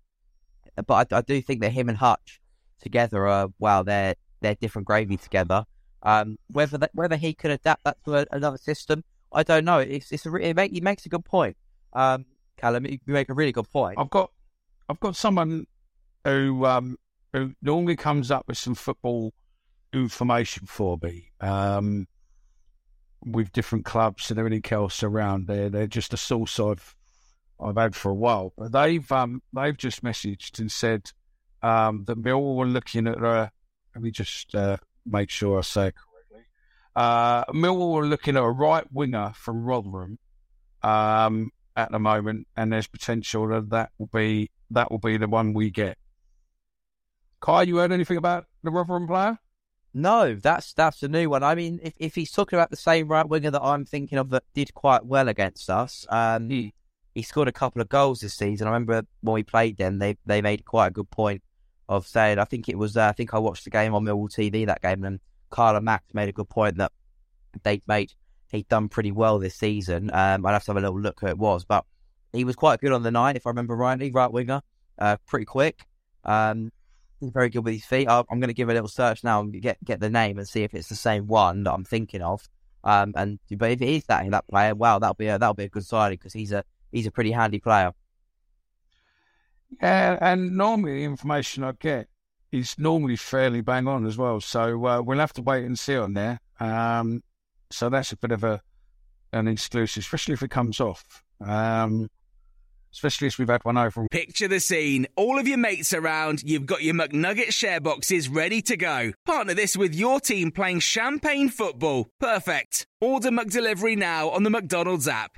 [0.88, 2.40] but I, I do think that him and Hutch
[2.82, 5.66] together are wow, they're they're different gravy together.
[6.04, 9.80] Um, whether that, whether he could adapt that to a, another system, I don't know.
[9.80, 11.58] It's it's a it make, he makes a good point.
[11.94, 12.26] Um,
[12.58, 14.00] Callum, you make a really good point.
[14.00, 14.32] I've got
[14.88, 15.68] I've got someone
[16.24, 16.98] who um,
[17.34, 19.34] who normally comes up with some football
[19.94, 21.32] information for me.
[21.42, 22.08] Um,
[23.26, 25.70] with different clubs and everything else around there.
[25.70, 26.96] They're just a source I've
[27.60, 28.54] I've had for a while.
[28.58, 31.12] But they've um they've just messaged and said
[31.62, 33.52] um that Millwall were looking at a
[33.96, 34.78] let me just uh,
[35.10, 36.46] make sure I say it correctly.
[36.96, 40.20] Uh Millwall were looking at a right winger from Rotherham
[40.84, 45.28] um at the moment and there's potential that that will be that will be the
[45.28, 45.98] one we get.
[47.42, 49.40] Kai, you heard anything about the Rotherham player?
[49.94, 51.42] No, that's that's a new one.
[51.42, 54.30] I mean, if, if he's talking about the same right winger that I'm thinking of
[54.30, 56.72] that did quite well against us, um, Mm.
[57.16, 58.68] he scored a couple of goals this season.
[58.68, 61.42] I remember when we played them, they they made quite a good point
[61.90, 62.40] of saying.
[62.40, 62.96] I think it was.
[62.96, 65.20] Uh, I think I watched the game on Millwall TV that game, and
[65.50, 66.94] Carla Max made a good point that
[67.64, 68.14] they'd made
[68.52, 70.10] he'd done pretty well this season.
[70.14, 71.86] Um, I'd have to have a little look who it was, but
[72.32, 74.12] he was quite good on the night, if I remember rightly.
[74.12, 74.62] Right winger,
[74.98, 75.86] uh, pretty quick.
[76.24, 76.72] Um,
[77.22, 78.08] very good with his feet.
[78.08, 80.64] I'm going to give a little search now and get get the name and see
[80.64, 82.48] if it's the same one that I'm thinking of.
[82.84, 85.66] Um, and but if it is that that player, wow, that'll be a, that'll be
[85.66, 87.94] a good signing because he's a he's a pretty handy player.
[89.82, 92.08] Yeah, and normally the information I get
[92.52, 94.42] is normally fairly bang on as well.
[94.42, 96.40] So uh, we'll have to wait and see on there.
[96.60, 97.24] Um,
[97.70, 98.62] so that's a bit of a
[99.32, 101.24] an exclusive, especially if it comes off.
[101.40, 102.10] Um,
[102.92, 104.08] especially as we've had one over.
[104.10, 105.08] Picture the scene.
[105.16, 109.12] All of your mates around, you've got your McNugget share boxes ready to go.
[109.26, 112.10] Partner this with your team playing champagne football.
[112.20, 112.88] Perfect.
[113.00, 115.38] Order McDelivery now on the McDonald's app.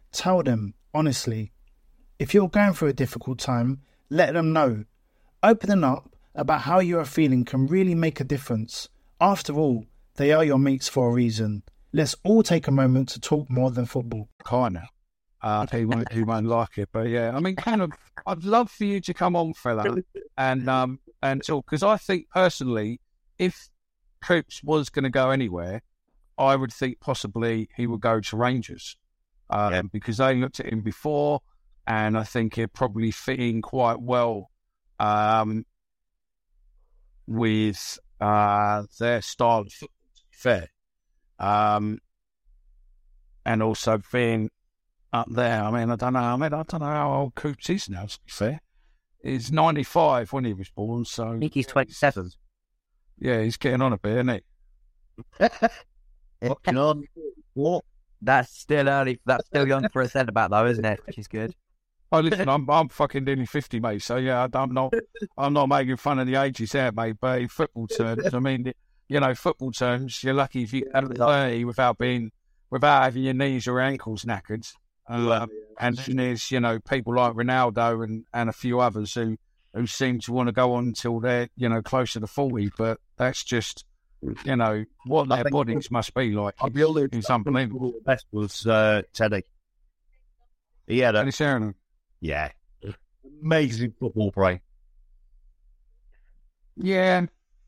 [0.11, 1.51] tell them honestly.
[2.19, 4.85] If you're going through a difficult time, let them know.
[5.41, 8.89] Opening up about how you are feeling can really make a difference.
[9.19, 9.85] After all,
[10.15, 11.63] they are your mates for a reason.
[11.93, 14.29] Let's all take a moment to talk more than football.
[14.43, 14.83] kind of.
[15.41, 17.91] Uh, he won't, he won't like it, but yeah, I mean, kind of.
[18.27, 19.97] I'd love for you to come on, fella,
[20.37, 22.99] and um and talk because I think personally,
[23.39, 23.69] if
[24.23, 25.81] Coops was going to go anywhere,
[26.37, 28.97] I would think possibly he would go to Rangers,
[29.51, 29.81] um, Yeah.
[29.91, 31.41] because I looked at him before,
[31.87, 34.49] and I think he'd probably fit in quite well,
[34.99, 35.65] um,
[37.27, 39.97] with uh their style of football.
[40.15, 40.67] To be fair,
[41.39, 41.99] um,
[43.45, 44.49] and also being
[45.13, 45.63] up there.
[45.63, 46.19] I mean, I don't know.
[46.19, 48.05] I mean, I don't know how old Coops is now.
[48.05, 48.59] To be fair,
[49.23, 51.05] he's ninety five when he was born.
[51.05, 52.31] So I think he's 27.
[53.19, 54.41] yeah, he's getting on a bit, isn't
[55.39, 55.47] he?
[56.47, 57.03] Fucking on.
[57.53, 57.83] What?
[58.21, 59.19] That's still early.
[59.25, 60.99] That's still young for a centre back, though, isn't it?
[61.05, 61.55] Which is good.
[62.11, 64.01] Oh, listen, I'm I'm fucking nearly fifty, mate.
[64.01, 64.93] So yeah, I'm not
[65.37, 67.15] I'm not making fun of the ages there, mate.
[67.21, 68.73] But in football terms, I mean,
[69.07, 72.31] you know, football terms, you're lucky if you get to thirty without being
[72.69, 74.69] without having your knees or ankles knackered.
[75.07, 75.49] Um,
[75.79, 79.37] and then there's you know people like Ronaldo and, and a few others who
[79.73, 82.71] who seem to want to go on until they're you know closer to forty.
[82.77, 83.85] But that's just
[84.45, 86.55] you know what their bodies must be like.
[86.73, 87.13] Be honest.
[87.13, 87.91] It's unbelievable.
[87.93, 89.43] The best was uh, Teddy.
[90.87, 91.75] He had a Dennis Aaron.
[92.19, 92.51] yeah,
[93.41, 94.59] amazing football brain.
[96.77, 97.25] Yeah.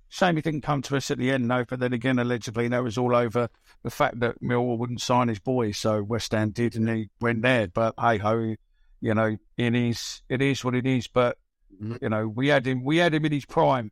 [0.09, 1.65] Shame he didn't come to us at the end, though.
[1.67, 3.49] But then again, allegedly, that was all over
[3.81, 5.71] the fact that Millwall wouldn't sign his boy.
[5.71, 7.67] So West Ham did, and he went there.
[7.67, 8.55] But hey ho,
[9.01, 11.07] you know, it is it is what it is.
[11.07, 11.37] But
[11.81, 11.99] Mhm.
[12.03, 13.91] you know, we had him we had him in his prime.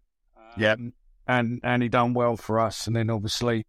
[0.57, 0.75] Yeah.
[1.27, 2.87] And and he done well for us.
[2.87, 3.65] And then obviously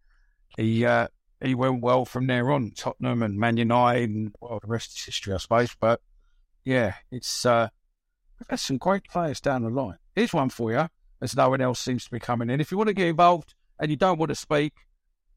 [0.56, 1.08] he uh,
[1.42, 2.72] he went well from there on.
[2.76, 5.74] Tottenham and Man United, and well, the rest is history, I suppose.
[5.78, 6.00] But
[6.64, 7.68] yeah, it's uh,
[8.38, 9.98] we've had some great players down the line.
[10.14, 10.88] Here's one for you,
[11.20, 12.60] as no one else seems to be coming in.
[12.60, 14.72] If you want to get involved and you don't want to speak,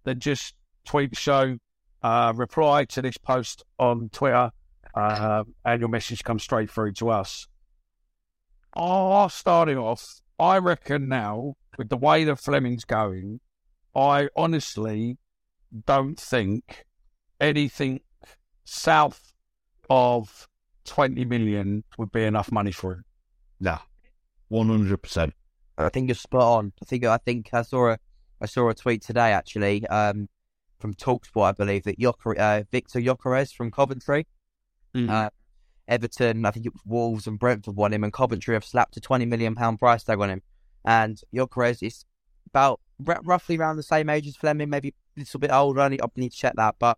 [0.03, 0.55] then just
[0.85, 1.57] tweet the show,
[2.03, 4.51] uh, reply to this post on Twitter,
[4.93, 7.47] uh, and your message comes straight through to us.
[8.75, 13.39] Oh, starting off, I reckon now with the way that Flemming's going,
[13.95, 15.17] I honestly
[15.85, 16.85] don't think
[17.39, 18.01] anything
[18.63, 19.33] south
[19.89, 20.47] of
[20.85, 23.05] 20 million would be enough money for him.
[23.59, 23.79] Nah,
[24.49, 25.33] one hundred percent.
[25.77, 26.73] I think you're spot on.
[26.81, 27.99] I think I think I saw a
[28.41, 30.27] I saw a tweet today actually um,
[30.79, 34.27] from Talksport, I believe that Yoker, uh, Viktor Gyökeres from Coventry.
[34.93, 35.09] Mhm.
[35.09, 35.29] Uh,
[35.87, 39.01] Everton, I think it was Wolves and Brentford won him, and Coventry have slapped a
[39.01, 40.41] twenty million pound price tag on him.
[40.85, 42.05] And Gyökeres is
[42.47, 45.81] about r- roughly around the same age as Flemming, maybe a little bit older.
[45.81, 46.97] I need, I need to check that, but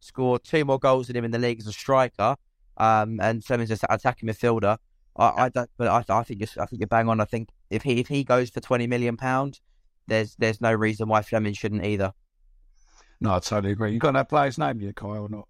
[0.00, 2.36] scored two more goals than him in the league as a striker.
[2.76, 4.78] Um, and Flemming's just attacking midfielder.
[5.16, 7.20] I, I don't, but I, I think you're, I think you're bang on.
[7.20, 9.60] I think if he if he goes for twenty million pound,
[10.08, 12.12] there's there's no reason why Flemming shouldn't either.
[13.20, 13.92] No, I totally agree.
[13.92, 15.46] You got that player's name yet, Kai, or not?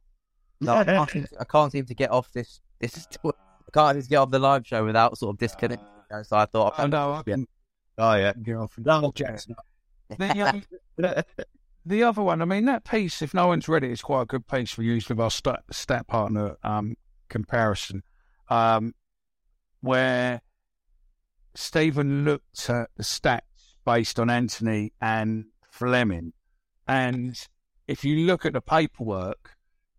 [0.61, 2.61] No, I can't, seem to, I can't seem to get off this.
[2.79, 3.31] This I
[3.73, 5.87] can't seem to get off the live show without sort of disconnecting.
[6.23, 7.47] So I thought, Oh no, I can
[7.99, 8.33] Oh yeah.
[8.43, 8.77] get off.
[8.77, 9.57] and- Donald Jackson.
[10.19, 10.63] The, um,
[11.87, 14.27] the other one, I mean, that piece, if no one's read it, it's quite a
[14.27, 16.97] good piece we used with our stat, stat partner um,
[17.29, 18.03] comparison,
[18.49, 18.95] um,
[19.81, 20.43] where
[21.55, 23.41] Stephen looked at the stats
[23.85, 26.33] based on Antony and Flemming.
[26.87, 27.39] And
[27.89, 29.57] if you look at the paperwork,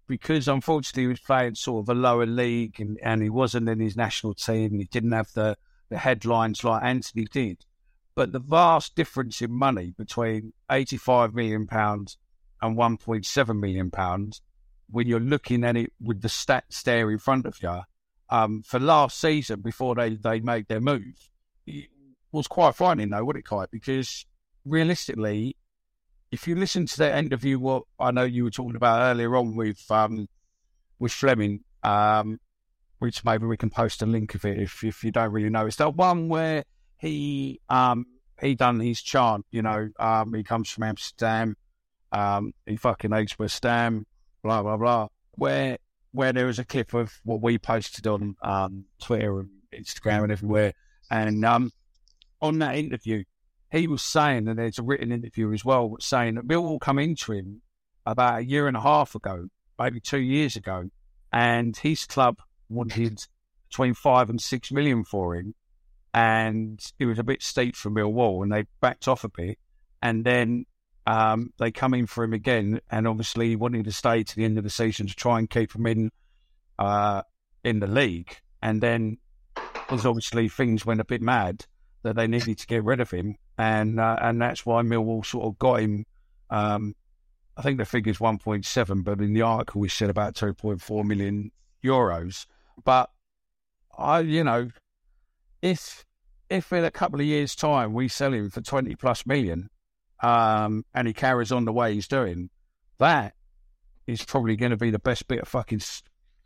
[0.07, 3.79] because unfortunately he was playing sort of a lower league and, and he wasn't in
[3.79, 5.57] his national team, he didn't have the,
[5.89, 7.65] the headlines like Antony did
[8.16, 12.18] but the vast difference in money between eighty-five million pounds
[12.61, 14.41] and one point seven million pounds,
[14.89, 17.82] when you're looking at it with the stats there in front of you,
[18.30, 21.30] um, for last season before they they made their move,
[21.68, 21.89] it
[22.32, 23.66] was quite frightening though, wasn't it, Kai?
[23.72, 24.26] Because
[24.63, 25.55] realistically,
[26.32, 29.55] if you listen to that interview, what I know you were talking about earlier on
[29.55, 30.28] with um
[30.99, 32.39] with Flemming, um,
[32.99, 35.66] which maybe we can post a link of it if if you don't really know,
[35.66, 36.63] it's that one where
[36.97, 38.05] he um
[38.41, 41.55] he done his chant, you know, um he comes from Amsterdam,
[42.11, 44.05] um he fucking hates West Ham,
[44.43, 45.07] blah blah blah.
[45.31, 45.77] Where
[46.11, 50.31] where there was a clip of what we posted on um Twitter and Instagram and
[50.31, 50.73] everywhere,
[51.09, 51.71] and um
[52.41, 53.23] on that interview
[53.71, 57.33] he was saying, and there's a written interview as well, saying that Millwall come into
[57.33, 57.61] him
[58.05, 60.89] about a year and a half ago, maybe two years ago,
[61.33, 62.39] and his club
[62.69, 63.25] wanted
[63.67, 65.55] between five and six million for him
[66.16, 69.59] and it was a bit steep for Millwall, and they backed off a bit,
[70.01, 70.66] and then
[71.05, 74.57] um, they come in for him again, and obviously wanting to stay to the end
[74.57, 76.11] of the season to try and keep him in
[76.80, 77.22] uh,
[77.66, 79.18] in the league, and then
[79.74, 81.66] because obviously things went a bit mad
[82.03, 85.43] that they needed to get rid of him, and uh, and that's why Millwall sort
[85.43, 86.05] of got him.
[86.49, 86.95] Um,
[87.57, 91.51] I think the figure's 1.7, but in the article we said about 2.4 million
[91.84, 92.45] euros.
[92.84, 93.09] But
[93.97, 94.70] I, you know,
[95.66, 96.05] if
[96.47, 99.70] if in a couple of years' time we sell him for twenty plus million,
[100.22, 102.51] um, and he carries on the way he's doing,
[102.99, 103.34] that
[104.05, 105.82] is probably going to be the best bit of fucking,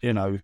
[0.01, 0.39] you know,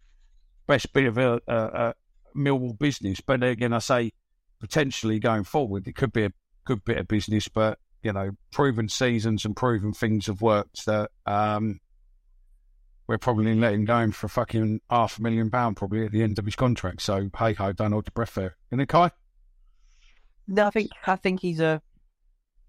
[0.68, 1.94] best bit of a, a, a
[2.36, 3.22] Millwall business.
[3.22, 4.12] But again, I say
[4.60, 6.34] potentially going forward, it could be a
[6.66, 7.48] good bit of business.
[7.48, 11.80] But you know, proven seasons and proven things have worked that um,
[13.08, 16.24] we're probably letting go him for a fucking half a million pound probably at the
[16.24, 17.02] end of his contract.
[17.02, 18.56] So hey ho, don't hold your breath there.
[18.72, 19.12] Isn't it, Kai?
[20.48, 21.82] No, I think I think he's a.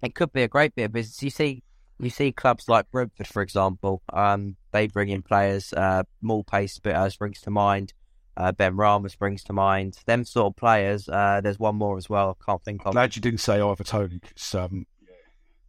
[0.03, 1.23] It could be a great bit of business.
[1.23, 1.63] You see,
[1.99, 4.03] you see clubs like Brentford, for example.
[4.13, 5.73] Um, they bring in players.
[5.73, 6.03] Uh,
[6.47, 6.79] Pace
[7.09, 7.93] springs to mind.
[8.37, 9.97] Uh, Benrahma springs to mind.
[10.05, 11.09] Them sort of players.
[11.09, 12.37] Uh, there's one more as well.
[12.39, 12.93] I can't think of.
[12.93, 14.21] Glad you didn't say Ivan Toney.
[14.55, 14.87] um,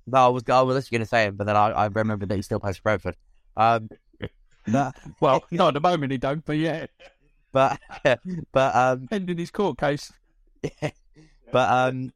[0.05, 2.35] No, I was I was going to say him, but then I, I remembered that
[2.35, 3.15] he still plays for Brentford.
[3.55, 3.89] Um,
[4.67, 6.87] no, well, not at the moment he don't, but yeah,
[7.51, 7.79] but
[8.51, 10.11] but um, ending his court case.
[10.63, 10.91] Yeah.
[11.51, 12.11] but um,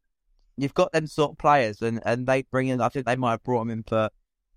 [0.58, 2.82] you've got them sort of players, and, and they bring in.
[2.82, 4.10] I think they might have brought him in for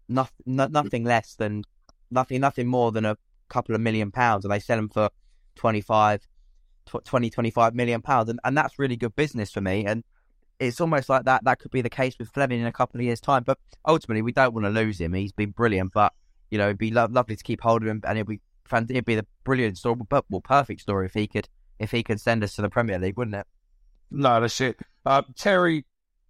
[0.09, 1.65] nothing, no, nothing less than
[2.11, 3.17] nothing, nothing more than a
[3.49, 5.11] couple of million pounds, and they sell them for
[5.57, 6.27] 25,
[7.05, 9.85] 20, 25 million pounds, and, and that's really good business for me.
[9.87, 10.05] And
[10.59, 11.45] it's almost like that.
[11.45, 13.43] That could be the case with Flemming in a couple of years' time.
[13.45, 15.13] But ultimately, we don't want to lose him.
[15.13, 16.13] He's been brilliant, but
[16.51, 18.91] you know, it'd be lo- lovely to keep hold of him, and it'd be fant-
[18.91, 22.21] it'd be the brilliant story, but well, perfect story if he could if he could
[22.21, 23.47] send us to the Premier League, wouldn't it?
[24.11, 24.79] No, that's it.
[25.05, 25.85] Uh, Terry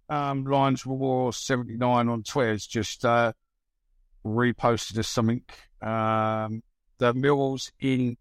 [0.09, 3.33] um, Lions War seventy nine on Twitter has just uh,
[4.25, 5.43] reposted us something.
[5.81, 6.63] Um,
[6.97, 8.17] the Millwall's in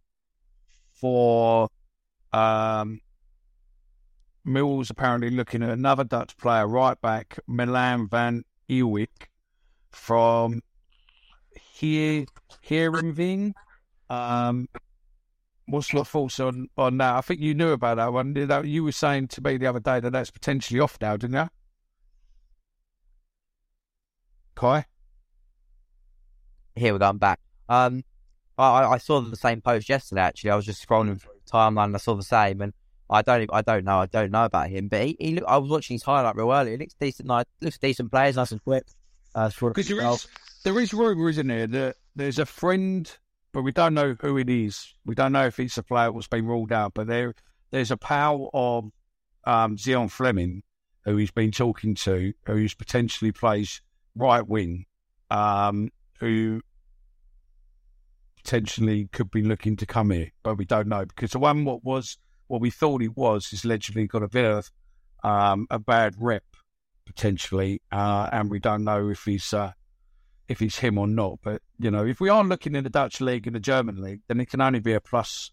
[0.93, 1.69] for
[2.33, 3.01] um,
[4.47, 9.29] apparently looking at another Dutch player, right back Milan van Ewijk
[9.91, 10.63] from
[11.75, 12.25] here
[12.67, 13.53] Heerenveen.
[14.09, 14.69] Um,
[15.67, 17.17] what's your thoughts on, on that?
[17.17, 18.35] I think you knew about that one.
[18.37, 21.35] You You were saying to me the other day that that's potentially off now, didn't
[21.37, 21.49] you?
[24.55, 24.85] Kai?
[26.77, 27.09] Here we go.
[27.09, 27.41] I'm back.
[27.69, 28.05] Um,
[28.57, 30.21] I, I- saw the same post yesterday.
[30.21, 31.87] Actually, I was just scrolling through the timeline.
[31.87, 32.73] And I saw the same, and
[33.11, 34.87] I don't, I don't know, I don't know about him.
[34.89, 36.73] But he, he look, I was watching his highlight real early.
[36.73, 37.27] He looks decent.
[37.29, 38.13] Nice, looks decent.
[38.13, 38.85] Players, nice and quick.
[39.35, 39.51] Uh,
[39.89, 40.29] there is,
[40.65, 43.17] there is rumour, isn't there, that there's a friend
[43.55, 44.93] but we don't know who it is.
[45.07, 46.93] We don't know if it's a player that's been ruled out.
[46.93, 47.35] But there,
[47.71, 48.91] there's a pal of
[49.45, 50.65] um, Zian Flemming
[51.05, 53.81] who he's been talking to, who's potentially plays
[54.17, 54.87] right wing,
[55.31, 56.61] um, who
[58.37, 61.85] potentially could be looking to come here, but we don't know because the one what
[61.85, 64.71] was what we thought he was is allegedly got a bit of
[65.23, 66.45] um, a bad rep
[67.07, 69.73] potentially, uh, and we don't know if he's uh,
[70.49, 71.39] if it's him or not.
[71.43, 74.21] But you know, if we are looking in the Dutch league and the German league,
[74.29, 75.51] then it can only be a plus.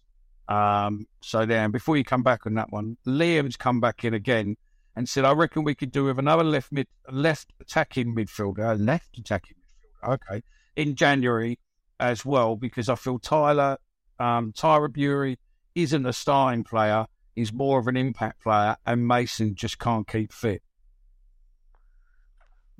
[0.48, 4.56] Um, so then, before you come back on that one, Liam's come back in again
[4.96, 9.18] and said, "I reckon we could do with another left mid, left attacking midfielder, left
[9.18, 10.42] attacking midfielder, okay,
[10.76, 11.58] in January
[11.98, 13.78] as well, because I feel Tyler,
[14.18, 15.36] um, Tyler Burey
[15.74, 20.32] isn't a starting player; he's more of an impact player, and Mason just can't keep
[20.32, 20.62] fit."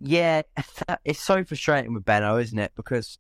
[0.05, 0.43] Yeah,
[1.05, 2.73] it's so frustrating with Benno, isn't it?
[2.75, 3.19] Because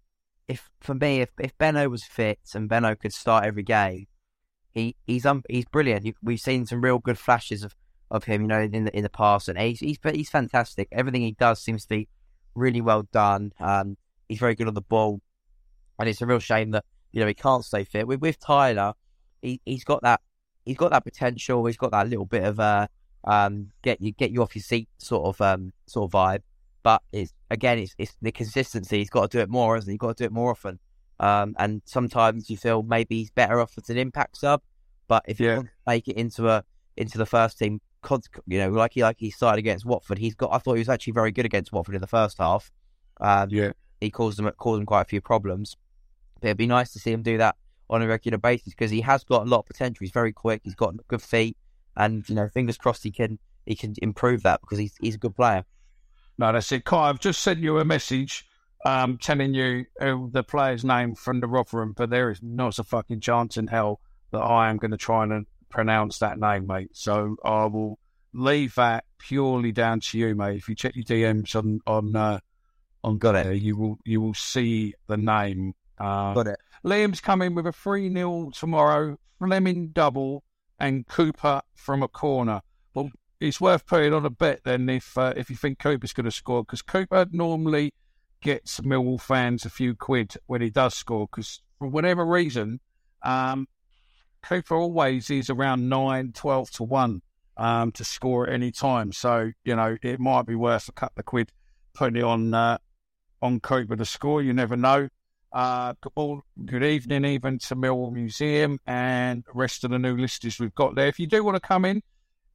[0.49, 4.09] if for me, if if Benno was fit and Benno could start every game,
[4.73, 6.17] he he's um he's brilliant.
[6.23, 7.77] We've seen some real good flashes of,
[8.11, 10.89] of him, you know, in the in the past, and he's he's he's fantastic.
[10.91, 12.09] Everything he does seems to be
[12.57, 13.53] really well done.
[13.61, 13.97] Um,
[14.29, 15.21] he's very good on the ball,
[16.01, 18.09] and it's a real shame that you know he can't stay fit.
[18.09, 18.95] With with Tyler,
[19.41, 20.21] he he's got that
[20.65, 21.65] he's got that potential.
[21.65, 22.89] He's got that little bit of a
[23.23, 26.43] um get you get you off your seat sort of um sort of vibe.
[26.83, 28.99] But it's again, it's it's the consistency.
[28.99, 29.95] He's got to do it more, hasn't he?
[29.95, 30.79] He's got to do it more often.
[31.21, 34.61] Um, and sometimes you feel maybe he's better off as an impact sub.
[35.07, 35.59] But if Yeah.
[35.59, 36.65] you make it into a
[36.97, 37.81] into the first team,
[38.47, 40.53] you know, like he like he started against Watford, he's got.
[40.53, 42.73] I thought he was actually very good against Watford in the first half.
[43.21, 45.77] Um, Yeah, he caused them caused them quite a few problems.
[46.41, 47.55] But it'd be nice to see him do that
[47.89, 49.99] on a regular basis because he has got a lot of potential.
[50.01, 50.63] He's very quick.
[50.65, 51.57] He's got good feet,
[51.97, 55.19] and you know, fingers crossed he can he can improve that because he's he's a
[55.19, 55.65] good player.
[56.43, 56.85] No, that's it.
[56.85, 58.45] Kai, I've just sent you a message.
[58.85, 62.83] Um, telling you uh, the player's name from the Rotherham, but there is not a
[62.83, 64.01] fucking chance in hell
[64.33, 66.89] that I am going to try and pronounce that name, mate.
[66.95, 68.01] So I will
[68.35, 70.57] leave that purely down to you, mate.
[70.57, 72.41] If you check your DMs on on uh,
[73.05, 73.63] on Got it.
[73.63, 75.75] you will you will see the name.
[75.97, 76.59] Uh, Got it.
[76.85, 80.43] Liam's coming with a 3 0 tomorrow, Flemming double,
[80.81, 82.63] and Cooper from a corner.
[82.95, 83.13] Well,
[83.43, 86.31] it's worth putting on a bet then if uh, if you think Cooper's going to
[86.31, 87.93] score, because Cooper normally
[88.41, 92.81] gets Millwall fans a few quid when he does score, because for whatever reason,
[93.23, 93.67] um,
[94.43, 97.23] Cooper always is around 9, 12 to 1
[97.57, 99.13] um, to score at any time.
[99.13, 101.53] So, you know, it might be worth a couple of quid
[101.95, 102.79] putting it on, uh,
[103.41, 104.43] on Cooper to score.
[104.43, 105.09] You never know.
[105.53, 105.93] Uh,
[106.65, 110.95] good, evening, even to Millwall Museum and the rest of the new listeners we've got
[110.95, 111.09] there.
[111.09, 112.03] If you do want to come in,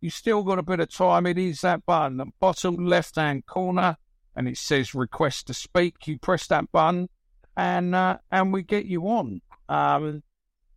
[0.02, 1.26] you still got a bit of time.
[1.26, 3.98] It is that button, the bottom left hand corner,
[4.36, 6.08] and it says request to speak.
[6.08, 7.10] You press that button,
[7.56, 9.42] and uh, and we get you on.
[9.70, 10.24] Um,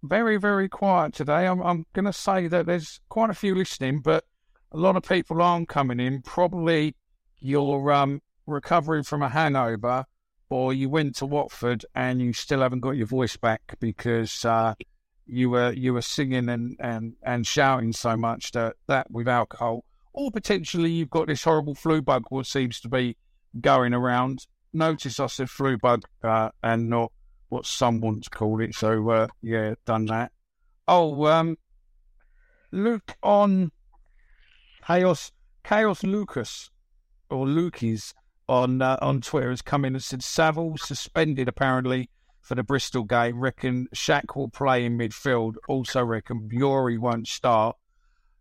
[0.03, 1.47] very very quiet today.
[1.47, 4.25] I'm I'm going to say that there's quite a few listening, but
[4.73, 6.23] a lot of people aren't coming in.
[6.23, 6.97] Probably
[7.39, 10.05] you're um recovering from a hangover
[10.51, 14.75] or you went to Watford and you still haven't got your voice back because uh,
[15.31, 19.85] you were you were singing and, and, and shouting so much that that with alcohol,
[20.13, 23.17] or potentially you've got this horrible flu bug what seems to be
[23.61, 24.47] going around.
[24.73, 27.13] Notice I said flu bug uh, and not
[27.49, 28.75] what someone's called it.
[28.75, 30.33] So uh, yeah, done that.
[30.89, 31.57] Oh, um,
[32.73, 33.71] Luke on
[34.87, 35.33] Chaos
[35.65, 36.71] Chaos Lucas
[37.29, 38.15] or Lukey's
[38.49, 42.11] on uh, on Twitter has come in and said Saville suspended apparently
[42.41, 43.39] for the Bristol game.
[43.39, 45.55] Reckon Shaq will play in midfield.
[45.69, 47.77] Also reckon Burey won't start.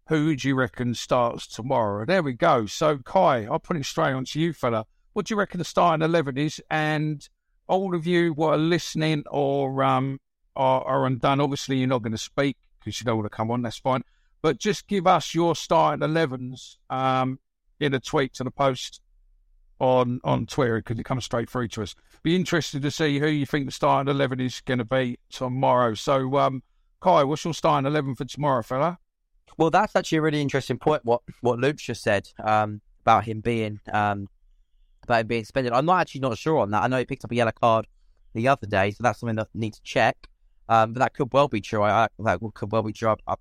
[0.08, 2.06] Who do you reckon starts tomorrow?
[2.06, 2.66] There we go.
[2.66, 4.86] So Kai, I'll put it straight on to you, fella.
[5.14, 6.62] What do you reckon the starting eleven is?
[6.70, 7.28] And
[7.68, 10.20] all of you what are listening or um
[10.56, 11.40] are, are undone.
[11.40, 13.62] Obviously, you're not going to speak because you don't want to come on.
[13.62, 14.04] That's fine.
[14.42, 17.40] But just give us your starting elevens um
[17.80, 19.02] in a tweet to the post
[19.80, 21.96] on on Twitter because it comes straight through to us.
[22.24, 25.94] Be interested to see who you think the starting eleven is going to be tomorrow.
[25.94, 26.64] So, um,
[27.02, 29.00] Kai, what's your starting eleven for tomorrow, fella?
[29.58, 31.04] Well, that's actually a really interesting point.
[31.06, 34.28] What what Luke just said um, about him being um,
[35.04, 35.74] about him being suspended.
[35.74, 36.84] I'm not actually not sure on that.
[36.84, 37.88] I know he picked up a yellow card
[38.34, 40.28] the other day, so that's something that I need to check.
[40.68, 41.82] Um, but that could well be true.
[41.82, 43.10] I, I that could well be true.
[43.10, 43.36] I, I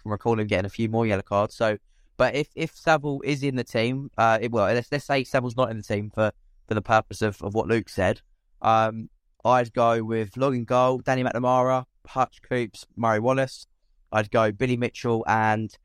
[0.00, 1.54] can recall him getting a few more yellow cards.
[1.54, 1.78] So,
[2.22, 5.56] but if if Saville is in the team, uh, it, well, let's let's say Saville's
[5.56, 6.30] not in the team for
[6.68, 8.20] for the purpose of, of what Luke said.
[8.60, 9.10] Um,
[9.44, 13.66] I'd go with Logan Goal, Danny McNamara, Hutch Coops, Murray Wallace.
[14.12, 15.76] I'd go Billy Mitchell, and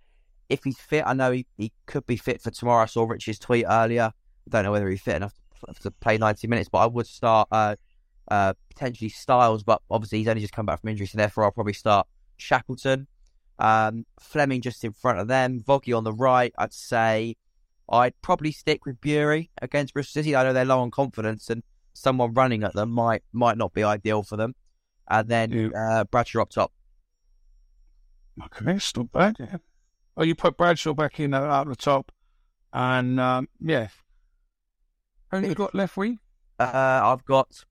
[0.47, 2.83] if he's fit, I know he, he could be fit for tomorrow.
[2.83, 4.11] I saw Rich's tweet earlier.
[4.13, 5.33] I don't know whether he's fit enough
[5.65, 7.77] to, to play 90 minutes, but I would start uh,
[8.29, 11.51] uh, potentially Styles, but obviously he's only just come back from injury, so therefore I'll
[11.51, 12.05] probably start
[12.37, 13.07] Shackleton.
[13.59, 16.53] Um, Fleming just in front of them, Voggy on the right.
[16.57, 17.35] I'd say
[17.89, 20.35] I'd probably stick with Burey against Bristol City.
[20.35, 23.83] I know they're low on confidence, and someone running at them might might not be
[23.83, 24.53] ideal for them.
[25.09, 25.69] And then Yeah.
[25.99, 26.71] uh, Bradshaw up top.
[28.45, 29.37] Okay, it's not bad.
[29.39, 29.57] Yeah.
[30.15, 32.11] Oh, you put Bradshaw back in at the top,
[32.73, 33.87] and um, yeah.
[35.31, 36.19] Who you got left wing?
[36.59, 37.63] Uh, I've got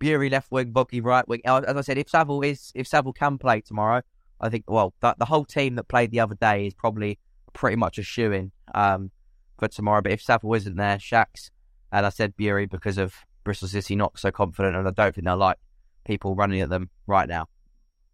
[0.00, 1.40] Burey left wing, Voggy right wing.
[1.44, 4.02] As I said, if Saville is if Saville can play tomorrow,
[4.40, 7.18] I think well that the whole team that played the other day is probably
[7.52, 9.10] pretty much a shoe in um,
[9.58, 10.02] for tomorrow.
[10.02, 11.50] But if Saville isn't there, Shacks,
[11.92, 13.14] and I said Burey because of
[13.44, 15.58] Bristol City not so confident, and I don't think they'll like
[16.04, 17.46] people running at them right now.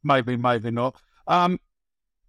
[0.03, 1.01] Maybe, maybe not.
[1.27, 1.59] Um,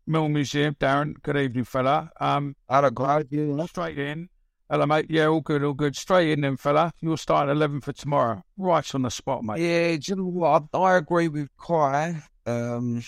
[0.08, 1.14] Mill Museum, Darren.
[1.22, 2.10] Good evening, fella.
[2.20, 3.28] Um, Hello, Clive.
[3.32, 4.30] You straight in.
[4.70, 5.08] Hello, mate.
[5.10, 5.96] Yeah, all good, all good.
[5.96, 6.92] Straight in, then, fella.
[7.02, 8.44] You're starting eleven for tomorrow.
[8.58, 9.60] Right on the spot, mate.
[9.60, 10.64] Yeah, do you know what?
[10.74, 12.24] I, I agree with Kai.
[12.46, 13.04] Um,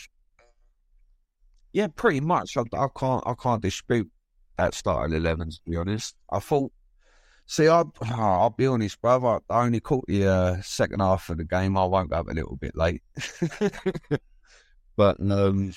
[1.78, 2.58] yeah, pretty much.
[2.58, 3.24] I, I can't.
[3.28, 4.10] I can't dispute
[4.58, 5.52] that starting eleven.
[5.52, 6.72] To be honest, I thought.
[7.46, 9.42] See, I, I'll be honest, brother.
[9.48, 11.78] I only caught the uh, second half of the game.
[11.78, 13.04] I woke up a little bit late,
[14.98, 15.72] but um,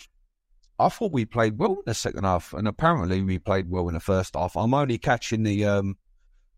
[0.78, 3.94] I thought we played well in the second half, and apparently we played well in
[3.94, 4.56] the first half.
[4.56, 5.98] I'm only catching the um,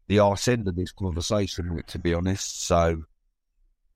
[0.07, 2.65] the arse end of this conversation, to be honest.
[2.65, 3.03] So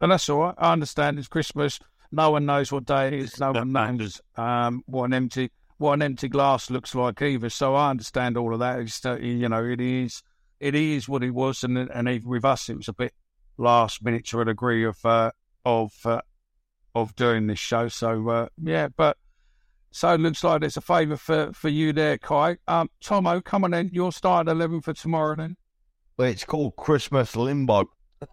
[0.01, 0.55] And that's all right.
[0.59, 1.79] I understand it's Christmas.
[2.17, 3.39] No one knows what day it is.
[3.39, 7.51] No one knows um, what an empty what an empty glass looks like either.
[7.51, 8.79] So I understand all of that.
[8.79, 10.23] It's, uh, you know, it is
[10.59, 13.13] it is what it was, and and even with us, it was a bit
[13.59, 15.31] last minute to a degree of uh,
[15.67, 16.23] of uh,
[16.95, 17.89] of doing this show.
[17.89, 19.19] So uh, yeah, but
[19.91, 22.57] so it looks like it's a favour for for you there, Kai.
[22.67, 23.91] Um, Tomo, come on in.
[23.93, 25.59] You're starting eleven for tomorrow then.
[26.17, 27.91] Well, it's called Christmas Limbo.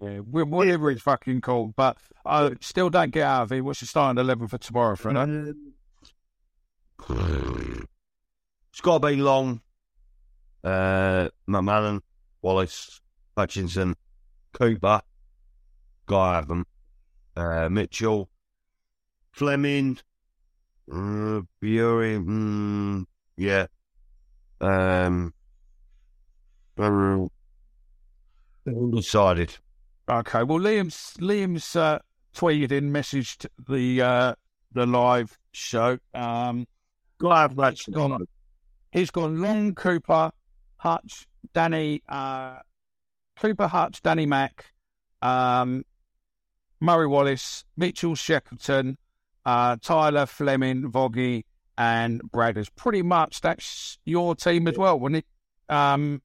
[0.00, 1.76] Yeah, wh- whatever it's fucking called.
[1.76, 3.60] But I still don't get out of it.
[3.60, 5.54] What's the starting eleven for tomorrow, Fredo?
[8.72, 9.60] It's got to be Long,
[10.62, 12.00] uh, McMahon,
[12.40, 13.00] Wallace,
[13.36, 13.96] Hutchinson,
[14.52, 15.02] Cooper,
[16.06, 16.64] Guy Adam,
[17.36, 18.30] uh, Mitchell,
[19.32, 19.98] Flemming,
[20.90, 23.04] uh, Burey, mm,
[23.36, 23.66] yeah,
[24.60, 25.34] um,
[28.76, 29.56] undecided.
[30.08, 30.42] Okay.
[30.42, 31.98] Well, Liam's Liam's uh,
[32.34, 34.34] tweeted in, messaged the uh,
[34.72, 35.98] the live show.
[36.14, 36.66] Um,
[37.18, 38.26] Guy Adam's gone.
[38.92, 40.32] He's gone Long, Cooper,
[40.78, 42.56] Hutch, Danny, uh,
[43.38, 44.72] Cooper, Hutch, Danny Mack,
[45.22, 45.84] um,
[46.80, 48.98] Murray Wallace, Mitchell Shackleton,
[49.44, 51.44] uh, Tyler Flemming, Voggy,
[51.78, 52.68] and Bradders.
[52.74, 55.26] Pretty much that's your team as well, wasn't it?
[55.74, 56.20] Um,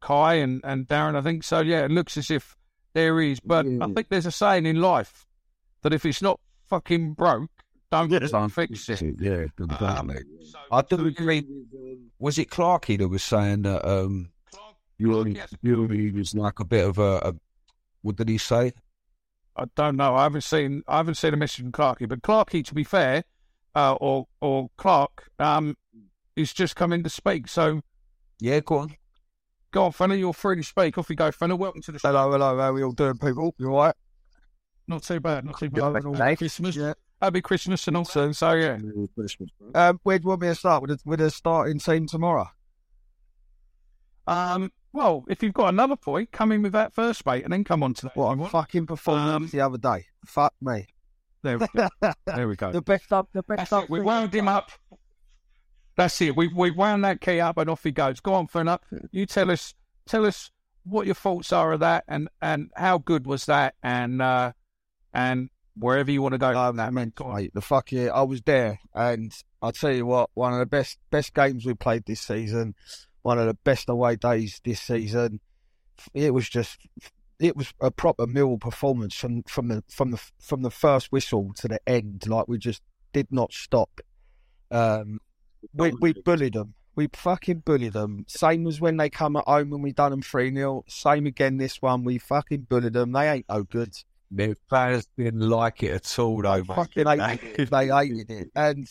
[0.00, 1.60] Kai and, and Darren, I think so.
[1.60, 2.56] Yeah, it looks as if
[2.94, 5.26] there is, but I think there's a saying in life
[5.82, 7.50] that if it's not fucking broke,
[7.90, 9.02] don't don't fix it.
[9.20, 9.46] Yeah,
[9.80, 10.12] Um,
[10.70, 11.44] I do agree.
[12.18, 14.30] Was it Clarkey that was saying that um,
[14.98, 15.54] you Yes.
[15.62, 17.34] you he was like a bit of a, a
[18.02, 18.72] what did he say?
[19.56, 20.14] I don't know.
[20.14, 23.24] I haven't seen I haven't seen a message from Clarkey, but Clarkey, to be fair,
[23.74, 25.76] uh, or or Clark, um,
[26.36, 27.48] is just coming to speak.
[27.48, 27.80] So
[28.38, 28.94] Yeah, go on.
[29.72, 30.98] Go on, Fenner, you're free to speak.
[30.98, 31.56] Off you go, Fenner.
[31.56, 32.08] Welcome to the show.
[32.08, 32.56] Hello, hello.
[32.58, 33.54] How are we all doing, people?
[33.58, 33.94] You all right?
[34.88, 36.04] Not too bad, not too Yeah, bad.
[36.04, 36.36] All.
[36.36, 36.94] Christmas, Yeah.
[37.22, 38.04] happy Christmas and all.
[38.04, 38.78] So, so yeah.
[39.74, 40.90] Um, where do you want me to start with?
[40.90, 42.48] The, with the starting team tomorrow?
[44.26, 47.62] Um, well, if you've got another point, come in with that first, mate, and then
[47.62, 48.16] come on to that.
[48.16, 50.06] What if I'm fucking performance Um, the other day.
[50.26, 50.86] Fuck me.
[51.42, 51.88] There we go.
[52.26, 52.72] There we go.
[52.72, 53.88] The best up, the best That's up.
[53.88, 54.70] We wound him up.
[55.96, 56.36] That's it.
[56.36, 58.20] We we wound that key up and off he goes.
[58.20, 58.78] Go on, Fenner.
[59.10, 59.74] You tell us
[60.06, 60.50] tell us
[60.84, 64.52] what your thoughts are of that and and how good was that and uh
[65.12, 66.56] and wherever you want to go.
[66.56, 69.32] Um, that, man, Go mate, the fuck yeah, I was there, and
[69.62, 72.74] I tell you what, one of the best best games we played this season,
[73.22, 75.40] one of the best away days this season.
[76.14, 76.78] It was just,
[77.38, 81.52] it was a proper Mill performance from from the from the from the first whistle
[81.56, 82.26] to the end.
[82.26, 82.82] Like we just
[83.12, 84.00] did not stop.
[84.70, 85.20] Um,
[85.74, 86.74] we we bullied them.
[86.96, 88.24] We fucking bullied them.
[88.28, 90.84] Same as when they come at home and we done them 3 0.
[90.88, 92.04] Same again this one.
[92.04, 93.12] We fucking bullied them.
[93.12, 93.94] They ain't no good.
[94.30, 96.58] The players didn't like it at all, though.
[96.58, 96.66] mate.
[96.66, 97.70] Fucking hated it.
[97.70, 98.50] They hated it.
[98.56, 98.88] And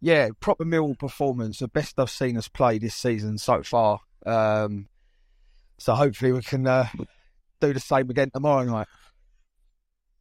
[0.00, 4.00] yeah, proper Mill performance, the best I've seen us play this season so far.
[4.26, 4.88] Um,
[5.78, 6.88] so hopefully we can uh,
[7.60, 8.86] do the same again tomorrow night.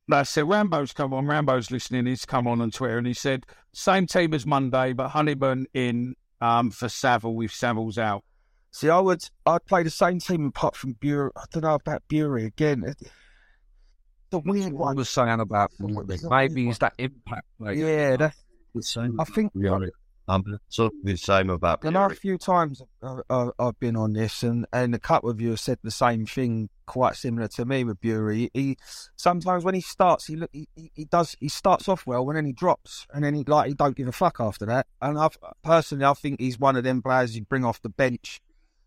[0.07, 0.43] That's it.
[0.43, 1.27] Rambo's come on.
[1.27, 2.05] Rambo's listening.
[2.05, 6.15] He's come on on Twitter and he said same team as Monday, but Honeyman in
[6.41, 8.23] um for Saville with Saville's out.
[8.71, 11.29] See, I would I'd play the same team apart from Burey.
[11.37, 12.83] I don't know about Burey again.
[14.31, 14.95] the weird I one.
[14.95, 17.47] was saying about maybe it's that impact.
[17.59, 18.33] Like, Yeah, that,
[18.73, 19.19] The same.
[19.21, 19.79] I think Yeah,
[20.27, 21.81] I'm sort of the same about.
[21.81, 25.29] There are a few times uh, uh, I've been on this, and, and a couple
[25.29, 28.49] of you have said the same thing, quite similar to me with Burey.
[28.53, 28.77] He
[29.15, 32.53] sometimes when he starts, he he, he- does, he starts off well, and then he
[32.53, 34.87] drops, and then he like he don't give a fuck after that.
[35.01, 38.39] And I've personally, I think he's one of them players you bring off the bench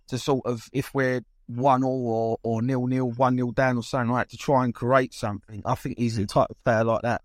[0.09, 3.83] to sort of if we're one all or or nil nil, one nil down or
[3.83, 5.63] something like that, to try and create something.
[5.67, 7.23] I think he's the type of player like that.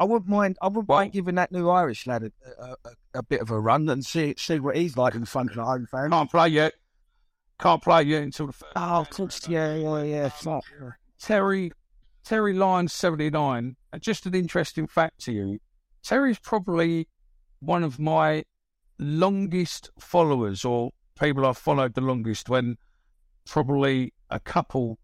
[0.00, 0.56] I wouldn't mind.
[0.62, 2.76] I wouldn't mind giving that new Irish lad a, a,
[3.16, 5.64] a, bit of a run and see see what he's like in front of the
[5.64, 6.10] home fans.
[6.10, 6.72] Can't play yet.
[7.60, 8.72] Can't play yet until the first.
[8.76, 10.28] Oh, of course, yeah, yeah, yeah.
[10.30, 10.64] Fuck.
[11.20, 11.72] Terry
[12.24, 13.76] Terry Lyons seventy nine.
[13.92, 15.58] Uh, just an interesting fact to you,
[16.02, 17.06] Terry's probably
[17.60, 18.44] one of my
[18.98, 22.48] longest followers or people I've followed the longest.
[22.48, 22.78] When
[23.44, 24.98] probably a couple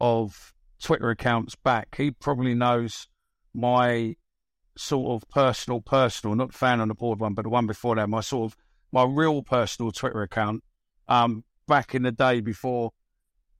[0.00, 3.08] of Twitter accounts back, he probably knows
[3.52, 4.14] my
[4.78, 8.08] sort of personal, personal, not fan on the board one, but the one before that,
[8.08, 8.56] my sort of
[8.92, 10.62] my real personal Twitter account.
[11.08, 12.92] Um, back in the day before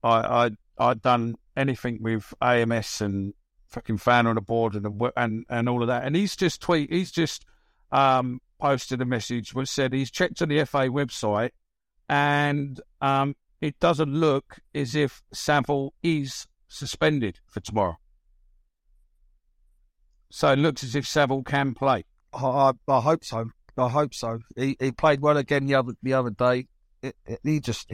[0.03, 0.47] I,
[0.77, 3.33] I I'd done anything with AMS and
[3.67, 6.03] fucking fan on the board and and and all of that.
[6.05, 7.45] And he's just tweet, he's just
[7.91, 11.51] um, posted a message which said he's checked on the FA website
[12.07, 17.97] and um, it doesn't look as if Saville is suspended for tomorrow.
[20.31, 22.05] So it looks as if Saville can play.
[22.33, 23.49] I, I, I hope so.
[23.77, 24.39] I hope so.
[24.55, 26.67] He he played well again the other the other day.
[27.01, 27.89] It, it, he just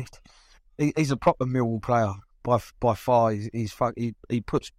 [0.77, 2.13] he, he's a proper Millwall player
[2.43, 3.31] by by far.
[3.31, 4.71] He's, he's fuck, he he puts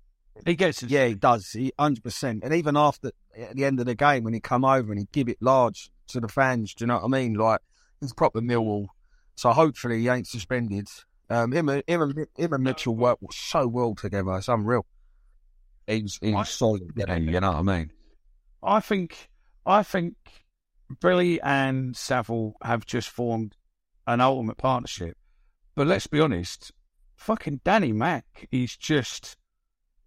[0.44, 2.42] He gets his yeah he does he hundred percent.
[2.42, 5.09] And even after at the end of the game when he come over and he
[5.12, 7.34] give it large to the fans, do you know what I mean?
[7.34, 7.61] Like
[8.00, 8.86] he's proper Millwall.
[9.34, 10.88] So hopefully he ain't suspended.
[11.28, 14.36] Um, him and him and, him and Mitchell work so well together.
[14.36, 14.86] It's unreal.
[15.87, 16.91] He's, he's solid.
[16.97, 17.91] You know, you know what I mean?
[18.62, 19.28] I think
[19.64, 20.14] I think
[21.01, 23.57] Billy and Saville have just formed
[24.07, 25.16] an ultimate partnership.
[25.74, 26.72] But let's be honest,
[27.16, 29.37] fucking Danny Mack is just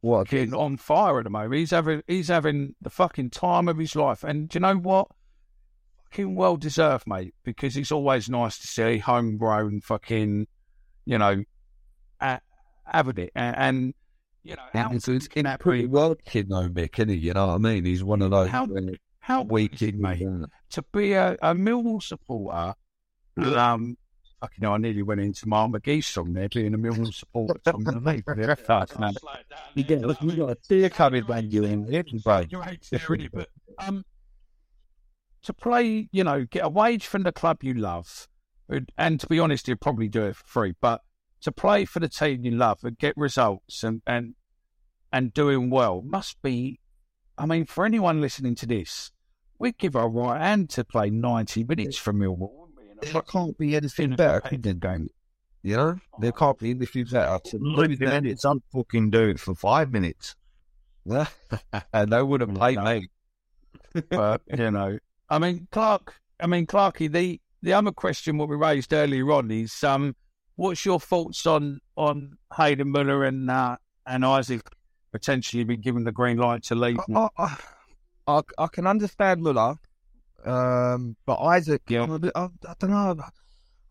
[0.02, 1.56] What fucking on fire at the moment.
[1.56, 4.24] He's having he's having the fucking time of his life.
[4.24, 5.08] And do you know what?
[6.06, 10.48] Fucking well deserved, mate, because it's always nice to see homegrown fucking,
[11.06, 11.44] you know,
[12.20, 12.40] uh,
[12.86, 13.32] having it.
[13.36, 13.94] And, and
[14.44, 17.16] you know, how, And it's, it's in that pretty well Mick, isn't he?
[17.16, 17.86] You know what I mean?
[17.86, 18.68] He's one of those How-
[19.20, 20.26] how weak crazy, mate.
[20.72, 22.74] to be a, a Millwall supporter,
[23.38, 23.96] um,
[24.40, 27.60] fucking hell, I nearly went into Mark McGee's song there, being a Millwall supporter.
[27.66, 29.14] Song to me, but that's man.
[29.76, 32.46] You get, look, you got a tear coming when you in there, bro.
[32.50, 34.04] You hate to hear it, but um,
[35.44, 38.28] to play, you know, get a wage from the club you love,
[38.68, 40.74] and- and to be honest, you'd probably do it for free.
[40.82, 41.02] But
[41.42, 44.36] to play for the team you love and get results and and
[45.12, 46.80] and doing well must be.
[47.38, 49.12] I mean, for anyone listening to this,
[49.58, 52.52] we'd give our right hand to play ninety minutes for Millwall.
[52.52, 53.08] wouldn't we?
[53.08, 55.10] In There can't be anything better competitive than game.
[55.62, 56.00] You know?
[56.20, 57.40] There can't be anything better.
[57.46, 58.46] To lose that- minutes.
[58.46, 60.36] I'd fucking do it for five minutes.
[61.94, 63.10] and they wouldn't play me.
[64.10, 66.16] but you know, I mean, Clark.
[66.40, 67.12] I mean, Clarky.
[67.12, 70.16] The the other question what we raised earlier on is, um,
[70.60, 74.62] what's your thoughts on on Hayden Muller and uh, and Isaac
[75.12, 77.00] potentially being given the green light to leave?
[77.16, 77.58] I, I,
[78.28, 79.76] I, I can understand Muller,
[80.46, 82.04] um, but Isaac, Yeah.
[82.04, 83.18] I'm a bit- I, I don't know.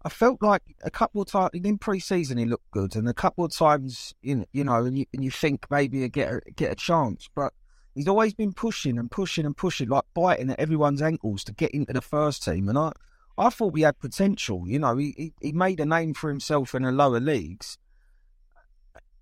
[0.05, 3.45] I felt like a couple of times in pre-season he looked good, and a couple
[3.45, 6.71] of times, you you know, and you, and you think maybe he get a, get
[6.71, 7.53] a chance, but
[7.95, 11.73] he's always been pushing and pushing and pushing, like biting at everyone's ankles to get
[11.73, 12.69] into the first team.
[12.69, 12.93] And I,
[13.39, 14.65] I thought he had potential.
[14.67, 17.79] You know, he, he, he made a name for himself in the lower leagues.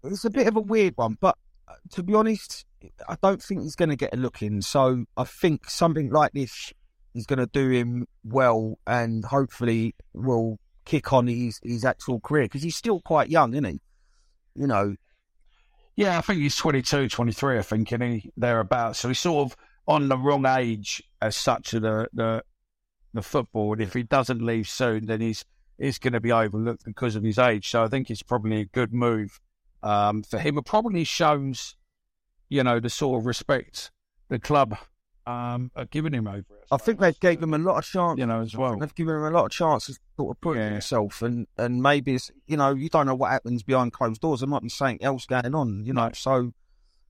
[0.02, 1.36] It's a bit of a weird one, but
[1.68, 2.64] uh, to be honest,
[3.08, 4.62] I don't think he's going to get a look in.
[4.62, 6.72] So I think something like this
[7.14, 12.44] is going to do him well, and hopefully will kick on his his actual career
[12.44, 13.80] because he's still quite young, isn't he?
[14.54, 14.94] You know,
[15.96, 19.00] Yeah, I think he's 22, 23, I think, and he thereabouts.
[19.00, 19.56] So he's sort of
[19.88, 22.42] on the wrong age as such of the the,
[23.16, 23.72] the football.
[23.72, 25.44] And if he doesn't leave soon, then he's
[25.78, 27.68] he's going to be overlooked because of his age.
[27.68, 29.40] So I think it's probably a good move
[29.82, 30.56] um, for him.
[30.58, 31.76] It probably shows,
[32.48, 33.90] you know, the sort of respect
[34.28, 34.76] the club
[35.26, 36.66] um, are giving him over it.
[36.70, 38.18] I think they've gave him a lot of chance.
[38.18, 38.76] you know, as well.
[38.78, 40.70] They've given him a lot of chances to sort of put Yeah.
[40.70, 44.40] himself, and and maybe it's you know you don't know what happens behind closed doors.
[44.40, 46.10] There might be something else going on, you know.
[46.14, 46.52] So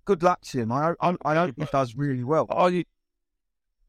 [0.05, 0.73] good luck to him.
[0.73, 2.47] I I, I hope he does really well.
[2.51, 2.85] Oh, you,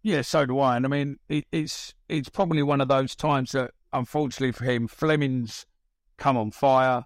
[0.03, 0.77] yeah, so do I.
[0.77, 4.87] And I mean, it, it's it's probably one of those times that, unfortunately for him,
[4.87, 5.65] Flemming's
[6.17, 7.05] come on fire.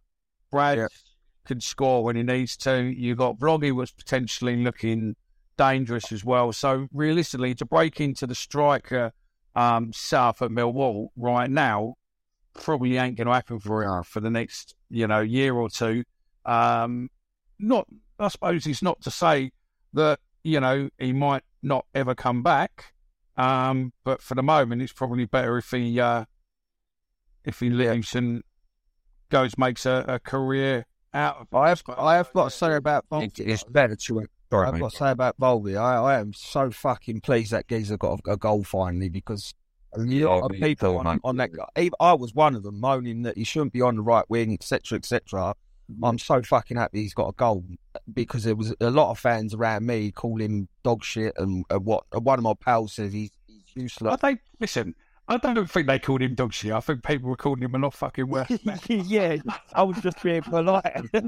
[0.52, 0.88] Brad, Yeah.
[1.46, 2.84] can score when he needs to.
[2.84, 5.16] You got Voggy was potentially looking
[5.58, 6.52] dangerous as well.
[6.54, 9.14] So realistically, to break into the striker
[9.56, 11.96] um, south at Millwall right now
[12.54, 16.04] probably ain't going to happen for him for the next you know year or two.
[16.46, 17.10] Um,
[17.60, 17.88] not,
[18.20, 19.52] I suppose, it's not to say
[19.94, 22.94] that you know he might not ever come back.
[23.38, 26.26] Um, but for the moment, it's probably better if he uh,
[27.46, 28.44] if he leaves and
[29.30, 31.48] goes makes a, a career out of.
[31.54, 34.26] I have I have got to say about It, it's better to.
[34.52, 34.80] Sorry, I've mate.
[34.82, 35.78] got to say about Voggy.
[35.78, 39.54] I, I am so fucking pleased that geezer got a, a goal finally because
[39.94, 41.52] a lot Oh, of people on, on that.
[42.00, 44.98] I was one of them moaning that he shouldn't be on the right wing, etc.,
[44.98, 45.56] etc.
[46.04, 47.64] I'm so fucking happy he's got a goal
[48.14, 52.06] because there was a lot of fans around me calling dog shit and uh, what
[52.16, 54.14] uh, one of my pals says he's, he's useless.
[54.14, 54.42] I think.
[54.60, 54.96] Listen,
[55.32, 56.74] I don't think they called him dog shit.
[56.74, 58.52] I think people were calling him a lot fucking worse.
[58.90, 59.38] yeah,
[59.74, 61.06] I was just being polite.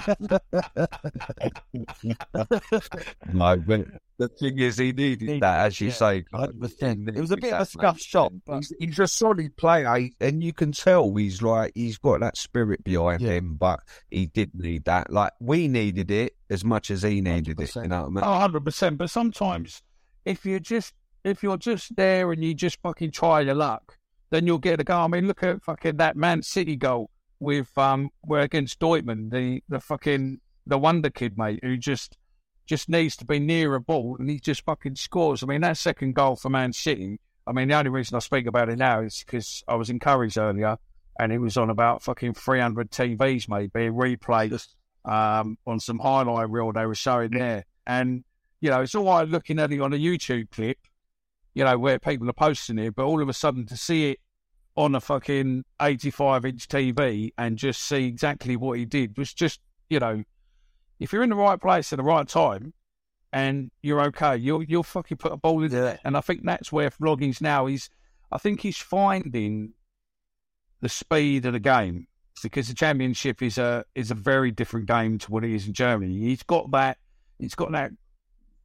[3.33, 3.85] No, but
[4.17, 6.23] the thing is, he needed that, as you Yeah, say.
[6.33, 7.15] 100%.
[7.15, 8.01] It was a bit of a that, scuff mate.
[8.01, 12.19] shot, but He's, he's a solid player, and you can tell he's like he's got
[12.19, 13.31] that spirit behind Yeah.
[13.33, 13.55] him.
[13.55, 13.79] But
[14.11, 15.11] he did need that.
[15.11, 17.69] Like we needed it as much as he needed it.
[17.69, 17.83] 100%.
[17.83, 18.23] You know what I mean?
[18.23, 18.97] Oh, 100 percent.
[18.97, 19.81] But sometimes,
[20.25, 20.93] if you're just
[21.23, 23.97] if you're just there and you just fucking try your luck,
[24.29, 25.05] then you'll get a goal.
[25.05, 27.09] I mean, look at fucking that Man City goal
[27.39, 32.17] with um, where against Dortmund, the the fucking the wonder kid, mate, who just
[32.65, 35.43] just needs to be near a ball and he just fucking scores.
[35.43, 37.19] I mean, that second goal for Man City.
[37.45, 40.37] I mean, the only reason I speak about it now is because I was encouraged
[40.37, 40.77] earlier,
[41.19, 44.65] and it was on about fucking 300 TVs, mate, being replayed
[45.05, 47.65] um, on some highlight reel they were showing there.
[47.85, 48.23] And,
[48.61, 50.77] you know, it's all right looking at it on a YouTube clip,
[51.53, 54.19] you know, where people are posting it, but all of a sudden to see it
[54.75, 59.59] on a fucking 85 inch TV and just see exactly what he did was just,
[59.89, 60.23] you know,
[60.99, 62.73] if you're in the right place at the right time
[63.31, 65.99] and you're okay, you'll you'll fucking put a ball in there.
[66.03, 67.65] And I think that's where Voggy's now.
[67.65, 67.89] He's
[68.31, 69.73] I think he's finding
[70.81, 72.07] the speed of the game
[72.41, 75.73] because the championship is a is a very different game to what it is in
[75.73, 76.19] Germany.
[76.19, 76.97] He's got that
[77.39, 77.91] he's got that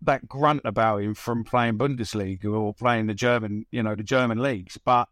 [0.03, 4.39] that grunt about him from playing Bundesliga or playing the German, you know, the German
[4.39, 4.79] leagues.
[4.83, 5.09] But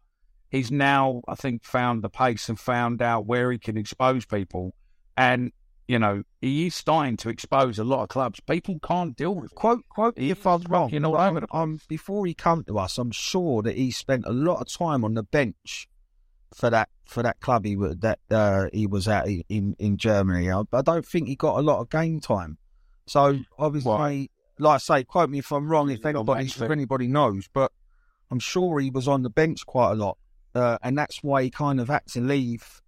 [0.49, 4.73] he's now, I think, found the pace and found out where he can expose people.
[5.15, 5.51] And,
[5.87, 8.39] you know, he is starting to expose a lot of clubs.
[8.39, 9.55] People can't deal with it.
[9.55, 10.89] quote quote me He if I'm wrong.
[10.91, 11.45] You know, I'm.
[11.51, 15.03] I'm- before he come to us, I'm sure that he spent a lot of time
[15.03, 15.87] on the bench
[16.55, 20.49] for that for that club he wa- that uh, he was at in in Germany.
[20.51, 22.57] I, I don't think he got a lot of game time.
[23.05, 24.31] So obviously.
[24.59, 25.89] Like I say, quote me if I'm wrong.
[25.89, 27.71] If anybody if anybody knows, but
[28.31, 30.17] I'm sure he was on the bench quite a lot,
[30.55, 32.81] uh, and that's why he kind of had to leave.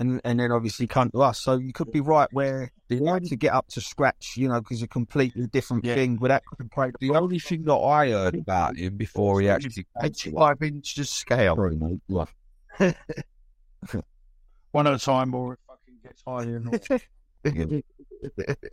[0.00, 1.40] And, and then obviously come to us.
[1.40, 4.60] So you could be right where he had to get up to scratch, you know,
[4.60, 5.96] because a completely different Yeah.
[5.96, 6.44] thing with that.
[7.00, 11.56] The only thing that I heard about him before he actually eighty-five inches scale.
[11.56, 12.00] Sorry, mate.
[14.70, 16.62] One at a time or it fucking gets higher.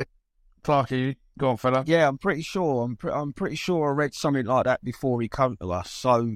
[0.65, 1.83] Clarky, go on, fella.
[1.85, 2.83] Yeah, I'm pretty sure.
[2.83, 5.91] I'm pre- I'm pretty sure I read something like that before he come to us.
[5.91, 6.33] So,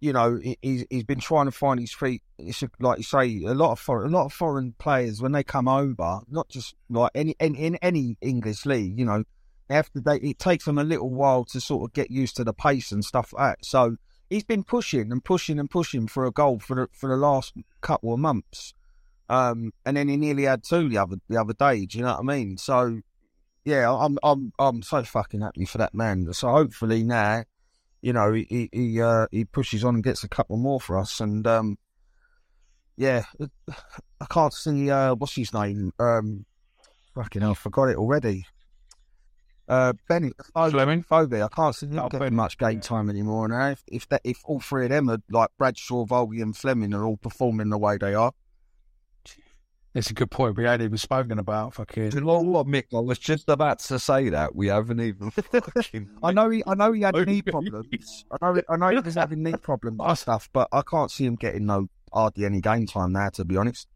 [0.00, 2.22] you know, he, he's he's been trying to find his feet.
[2.38, 5.42] It's like you say, a lot of foreign, a lot of foreign players when they
[5.42, 9.24] come over, not just like any in, in any English league, you know,
[9.70, 9.98] after.
[9.98, 12.92] They, it takes them a little while to sort of get used to the pace
[12.92, 13.64] and stuff like that.
[13.64, 13.96] So
[14.28, 17.54] he's been pushing and pushing and pushing for a goal for the for the last
[17.80, 18.74] couple of months.
[19.30, 21.86] Um, and then he nearly had two the other the other day.
[21.86, 22.58] Do you know what I mean?
[22.58, 23.00] So
[23.64, 26.32] yeah, I'm I'm I'm so fucking happy for that man.
[26.32, 27.44] So hopefully now,
[28.02, 30.98] you know, he he he, uh, he pushes on and gets a couple more for
[30.98, 31.20] us.
[31.20, 31.78] And um,
[32.96, 33.24] yeah,
[34.20, 35.92] I can't see uh, what's his name.
[35.98, 36.44] Um,
[37.14, 38.46] fucking hell, I forgot it already.
[39.66, 41.02] Uh, Bennett, Flemming.
[41.02, 41.42] Afobe.
[41.42, 43.70] I can't see Oh, getting much game time anymore now.
[43.70, 47.04] If if that if all three of them are like Bradshaw, Voggy, and Flemming are
[47.04, 48.32] all performing the way they are,
[49.94, 50.56] It's a good point.
[50.56, 52.10] We hadn't even spoken about fucking.
[52.10, 52.86] Do you know what, Mick?
[52.92, 54.54] I was just about to say that.
[54.54, 56.10] We haven't even fucking.
[56.20, 58.24] I know he, I know he had knee problems.
[58.32, 61.24] I know, I know he was having knee problems and stuff, but I can't see
[61.24, 63.28] him getting no hardly any game time now.
[63.30, 63.86] To be honest,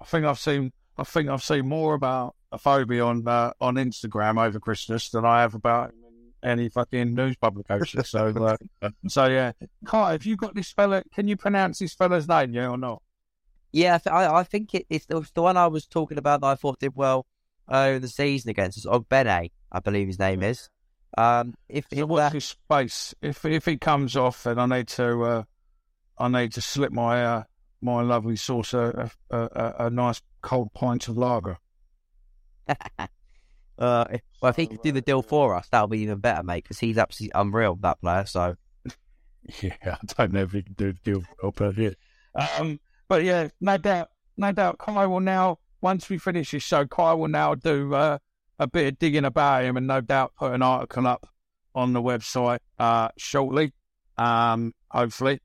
[0.00, 0.72] I think I've seen.
[0.96, 5.40] I think I've seen more about Afobe on uh, on Instagram over Christmas than I
[5.40, 5.92] have about
[6.44, 8.04] any fucking news publication.
[8.04, 9.52] So, uh, so yeah.
[9.86, 11.02] Kai, have you got this fella?
[11.12, 12.52] Can you pronounce this fella's name?
[12.52, 13.00] Yeah or no?
[13.72, 16.78] Yeah, I, I, think it, it's, the, one I was talking about that I thought
[16.78, 17.26] did well
[17.68, 18.86] uh, the season against us.
[18.86, 20.68] Ogbene, I believe his name is.
[21.16, 23.14] Um, if, So if what's that, his space?
[23.20, 25.42] If if he comes off, then I need to uh,
[26.18, 27.42] I need to slip my uh,
[27.82, 31.58] my lovely saucer a, a, a, a nice cold pint of lager.
[32.68, 32.76] uh,
[33.78, 36.64] well, if he could do the deal for us, that'll be even better, mate.
[36.64, 38.24] Because he's absolutely unreal, that player.
[38.24, 38.56] So
[39.62, 41.90] Yeah, I don't know if he can do the deal for yeah.
[42.58, 42.80] Um,
[43.12, 44.08] but yeah, no doubt,
[44.38, 44.78] no doubt.
[44.78, 48.16] Kai will now, once we finish this show, Kai will now do uh,
[48.58, 51.28] a bit of digging about him and no doubt put an article up
[51.74, 53.74] on the website uh, shortly.
[54.16, 55.40] Um, hopefully,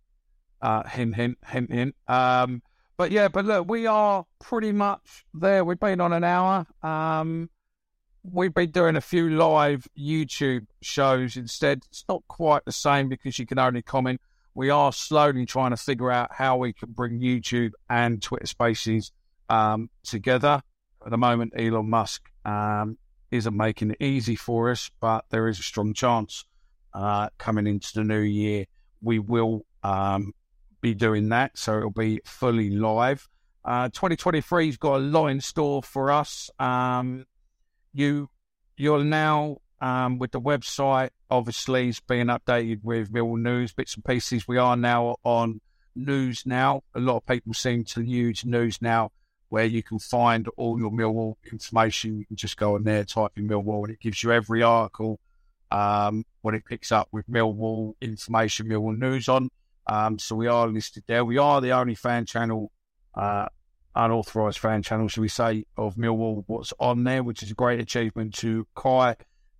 [0.62, 1.96] uh, hint, hint, hint, hint.
[2.08, 2.62] Um,
[2.96, 5.66] but yeah, but look, we are pretty much there.
[5.66, 6.66] We've been on an hour.
[6.82, 7.50] Um,
[8.24, 11.82] we've been doing a few live YouTube shows instead.
[11.90, 14.22] It's not quite the same because you can only comment.
[14.58, 19.12] We are slowly trying to figure out how we can bring YouTube and Twitter Spaces
[19.50, 20.64] um, together.
[21.06, 22.98] At the moment, Elon Musk um,
[23.30, 26.44] isn't making it easy for us, but there is a strong chance
[26.94, 28.66] uh, coming into the new year
[29.02, 30.34] we will um,
[30.82, 31.56] be doing that.
[31.56, 33.28] So it'll be fully live.
[33.64, 36.50] Uh, 2023's got a lot in store for us.
[36.60, 37.26] Um,
[37.94, 38.28] you
[38.78, 41.10] you're now um, with the website.
[41.30, 44.48] Obviously, it's being updated with Millwall news bits and pieces.
[44.48, 45.62] We are now on
[45.96, 46.84] news now.
[46.96, 49.12] A lot of people seem to use news now,
[49.50, 52.20] where you can find all your Millwall information.
[52.20, 55.20] You can just go on there, type in Millwall, and it gives you every article
[55.72, 59.50] um, what it picks up with Millwall information, Millwall news on.
[59.88, 61.24] Um, so we are listed there.
[61.24, 62.72] We are the only fan channel,
[63.16, 63.48] uh,
[63.96, 66.44] unauthorised fan channel, should we say, of Millwall.
[66.48, 69.16] What's on there, which is a great achievement to Kai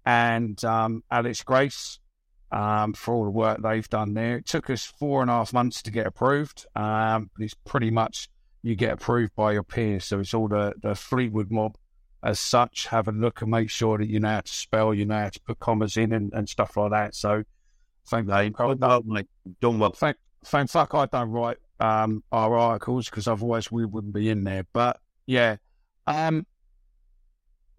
[0.08, 2.00] and um, Alex Grace
[2.54, 4.38] um, for all the work they've done there.
[4.38, 7.92] It took us four and a half months to get approved, um, but it's pretty
[7.92, 8.30] much
[8.64, 10.06] you get approved by your peers.
[10.06, 11.76] So it's all the, the Fleetwood mob
[12.24, 12.88] as such.
[12.88, 15.30] Have a look and make sure that you know how to spell, you know how
[15.30, 17.14] to put commas in and, and stuff like that.
[17.14, 17.44] So
[18.08, 19.28] thank They like
[19.60, 19.92] done well.
[19.92, 24.46] thank, thank fuck I don't write um, our articles because otherwise we wouldn't be in
[24.46, 24.66] there.
[24.72, 25.58] But yeah,
[26.08, 26.46] um,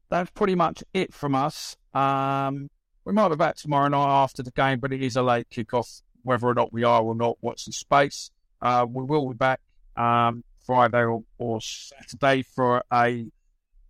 [0.09, 1.77] that's pretty much it from us.
[1.95, 2.69] Um,
[3.05, 6.03] we might be back tomorrow night after the game, but it is a late kickoff.
[6.23, 8.31] Whether or not we are or not, what's the space?
[8.61, 9.61] Uh, we will be back
[9.97, 13.27] um, Friday or, or Saturday for a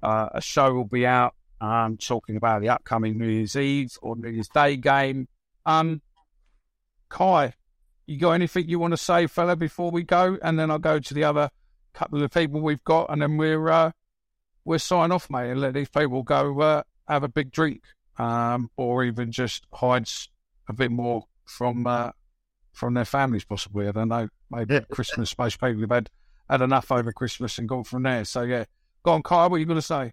[0.02, 0.72] uh, a show.
[0.72, 4.76] Will be out um, talking about the upcoming New Year's Eve or New Year's Day
[4.76, 5.26] game.
[5.66, 6.02] Um,
[7.08, 7.54] Kai,
[8.06, 10.38] you got anything you want to say, fella, before we go?
[10.42, 11.50] And then I'll go to the other
[11.94, 13.90] couple of people we've got, and then we're uh,
[14.68, 17.82] we'll sign off, mate, and let these people go uh, have a big drink,
[18.18, 20.28] um, or even just hides
[20.68, 22.10] a bit more from uh,
[22.72, 23.88] from their families, possibly.
[23.88, 24.28] I don't know.
[24.50, 25.36] Maybe Christmas.
[25.36, 26.10] Most people have had
[26.48, 28.24] had enough over Christmas and gone from there.
[28.24, 28.64] So yeah,
[29.02, 29.46] go on, Kai.
[29.46, 30.12] What are you going to say?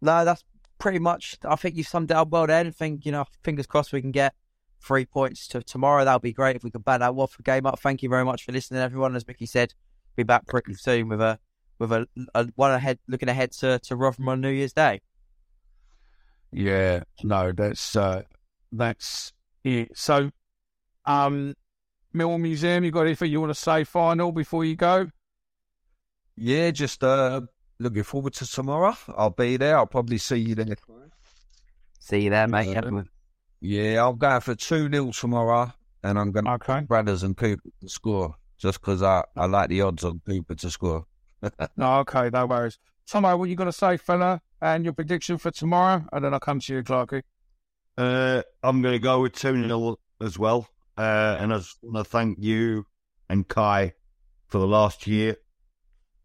[0.00, 0.44] no, that's
[0.78, 1.38] pretty much.
[1.44, 2.64] I think you summed it up well there.
[2.64, 4.34] I think you know, fingers crossed we can get
[4.80, 6.04] three points to tomorrow.
[6.04, 7.80] That would be great if we could bat that Watford game up.
[7.80, 9.16] Thank you very much for listening, everyone.
[9.16, 9.72] As Mickey said,
[10.14, 11.38] be back pretty soon with a
[11.78, 15.00] with a, a one ahead, looking ahead to to Rotherham on New Year's Day.
[16.52, 18.22] Yeah, no, that's uh,
[18.72, 19.32] that's
[19.64, 19.96] it.
[19.96, 20.30] So,
[21.04, 21.54] um,
[22.14, 25.08] Millwall Museum, you got anything you want to say final before you go?
[26.36, 27.42] Yeah, just uh,
[27.78, 28.96] looking forward to tomorrow.
[29.16, 29.76] I'll be there.
[29.76, 30.76] I'll probably see you there.
[32.00, 32.68] See you there, mate.
[32.68, 32.82] Yeah.
[32.84, 33.02] Yeah.
[33.60, 35.72] Yeah, I'm going for 2 0 tomorrow,
[36.02, 36.80] and I'm going to Okay.
[36.80, 40.70] Brothers and Cooper to score just because I, I like the odds on Cooper to
[40.70, 41.06] score.
[41.76, 42.78] No, okay, no worries.
[43.06, 46.40] Tomo, what you going to say, fella, and your prediction for tomorrow, and then I'll
[46.40, 47.22] come to you, Clarky.
[47.96, 50.68] Uh, I'm going to go with 2 0 as well.
[50.96, 52.86] Uh, and I just want to thank you
[53.28, 53.92] and Kai
[54.48, 55.36] for the last year.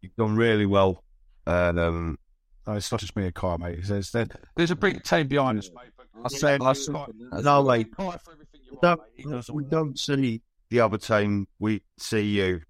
[0.00, 1.04] You've done really well.
[1.46, 2.18] And um,
[2.66, 3.80] No, it's not just me and Kai, mate.
[3.84, 5.90] There's, there's, there's a big team behind us, mate.
[6.24, 6.94] I said, I said,
[7.42, 9.24] no, like, Kai for everything you're we on, don't, mate.
[9.24, 12.60] He does all we don't see the other team, we see you.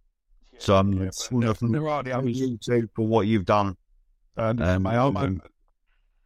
[0.60, 2.38] So I'm Yeah, want there are the thank others.
[2.38, 3.76] you too for what you've done.
[4.36, 5.42] And, Um, I'm- I'm-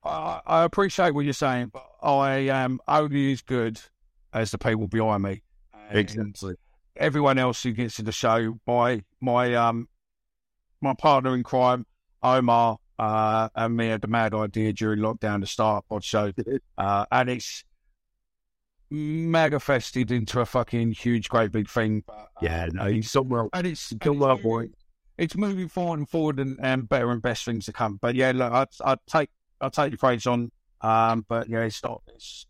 [0.05, 3.81] I, I appreciate what you're saying, but I am only as good
[4.32, 5.43] as the people behind me.
[5.90, 6.56] Exactly.
[6.97, 9.89] Everyone else who gets to the show, my my um
[10.81, 11.86] my partner in crime,
[12.23, 16.32] Omar, uh, and me had the mad idea during lockdown to start a pod show,
[16.78, 17.65] uh, and it's
[18.90, 22.02] mega fested into a fucking huge, great big thing.
[22.06, 23.48] But, uh, Yeah, no, he's somewhere.
[23.52, 24.66] and it's Still and it's moving- boy.
[25.16, 27.98] It's moving forward and forward, and, and better and best things to come.
[28.02, 29.31] But yeah, look, I'd, I'd take
[29.61, 30.51] I'd take your praise on.
[30.81, 32.02] Um, but yeah, it's not.
[32.15, 32.47] It's,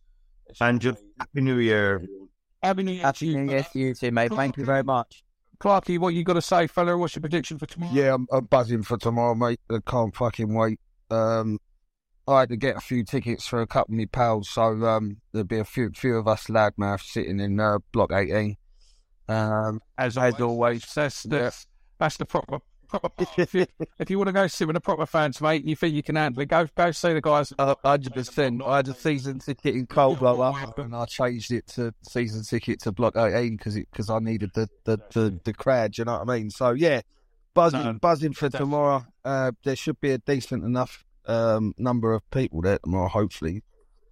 [0.47, 1.97] it's And just Happy New Year.
[1.97, 2.29] everyone.
[2.63, 4.33] Happy New Year, to Happy you, New Year to you too, mate.
[4.33, 5.23] Thank you very much.
[5.59, 5.99] Clarky.
[5.99, 6.97] What you got to say, fella?
[6.97, 7.93] What's your prediction for tomorrow?
[7.93, 9.61] Yeah, I'm, I'm buzzing for tomorrow, mate.
[9.71, 10.81] I can't fucking wait.
[11.11, 11.59] Um,
[12.27, 15.19] I had to get a few tickets for a couple of my pals, so um,
[15.33, 18.57] there'll be a few few of us loudmouths sitting in uh, block 18.
[19.29, 20.85] Um, as as always.
[20.95, 21.55] That's the
[21.99, 23.67] that's the proper proper if, you,
[23.99, 26.03] if you want to go sit with the proper fans, mate, and you think you
[26.03, 27.53] can handle it, go go see the guys.
[27.59, 28.63] Hundred percent.
[28.65, 30.43] I had a season ticket in Coldwell,
[30.77, 34.69] and I changed it to season ticket to Block 18 because because I needed the
[34.85, 35.99] the, the the crowd.
[35.99, 36.51] You know what I mean?
[36.51, 37.03] So yeah,
[37.55, 38.59] buzzing No, buzzing for definitely.
[38.59, 39.07] tomorrow.
[39.25, 43.09] Uh, there should be a decent enough um, number of people there tomorrow.
[43.09, 43.63] Hopefully,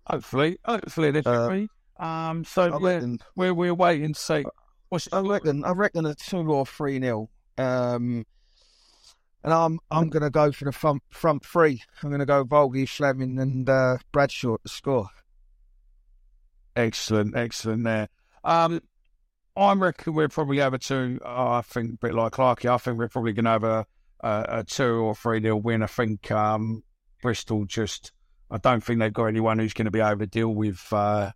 [0.06, 1.68] Hopefully, hopefully there should Uh, be.
[1.98, 4.44] Um, so I we're, reckon, we're we're waiting to see.
[4.88, 7.30] What's I reckon I reckon a two or three nil.
[7.56, 8.24] Um,
[9.44, 11.82] and I'm I'm gonna go for the front front three.
[12.02, 15.06] I'm gonna go Voggy, Flemming, and uh, Bradshaw to score.
[16.74, 18.08] Excellent, excellent there.
[18.44, 18.80] Um,
[19.56, 21.20] I reckon we'll probably have a two.
[21.24, 22.72] Uh, I think a bit like Clarky.
[22.72, 23.86] I think we're probably going to have a,
[24.20, 25.82] a a two or three nil win.
[25.82, 26.82] I think um,
[27.22, 28.12] Bristol just.
[28.50, 31.30] I don't think they've got anyone who's going to be able to deal with uh,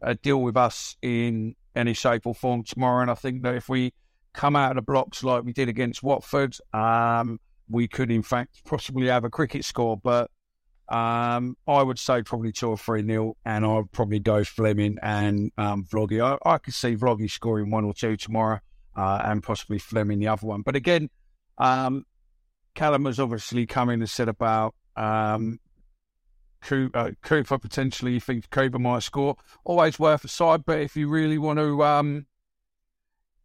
[0.00, 3.02] uh, deal with us in any shape or form tomorrow.
[3.02, 3.92] And I think that if we
[4.32, 8.64] come out of the blocks like we did against Watford, um, we could in fact
[8.64, 9.96] possibly have a cricket score.
[9.96, 10.30] But
[10.88, 15.52] um, I would say probably two or three nil, and I'd probably go Flemming and
[15.56, 16.20] um, Voggy.
[16.20, 18.60] I, I could see Voggy scoring one or two tomorrow,
[18.96, 20.62] uh, and possibly Flemming the other one.
[20.62, 21.08] But again,
[21.58, 22.04] um,
[22.74, 25.60] Callum has obviously come in and said about um,
[26.62, 28.12] Coo- uh, Cooper potentially.
[28.12, 29.36] you think Cooper might score.
[29.64, 32.26] Always worth a side, but if you really want to, um,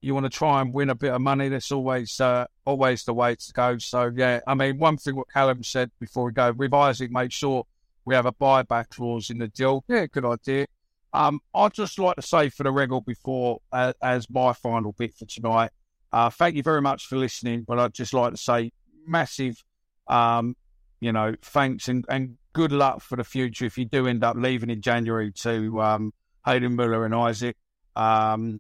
[0.02, 3.14] you want to try and win a bit of money, that's always uh, always the
[3.14, 3.78] way to go.
[3.78, 7.66] So yeah, I mean, one thing what Callum said before we go Isaac, make sure
[8.06, 9.84] we have a buyback clause in the deal.
[9.88, 10.68] Yeah, good idea.
[11.12, 15.14] Um, I'd just like to say for the record before, uh, as my final bit
[15.16, 15.72] for tonight,
[16.12, 17.64] uh, thank you very much for listening.
[17.68, 18.72] But I'd just like to say
[19.08, 19.64] massive,
[20.08, 20.56] um,
[21.00, 24.36] you know, thanks and, and good luck for the future if you do end up
[24.38, 26.14] leaving in January to um,
[26.46, 27.58] Hayden Muller and Isaac.
[27.96, 28.60] Um,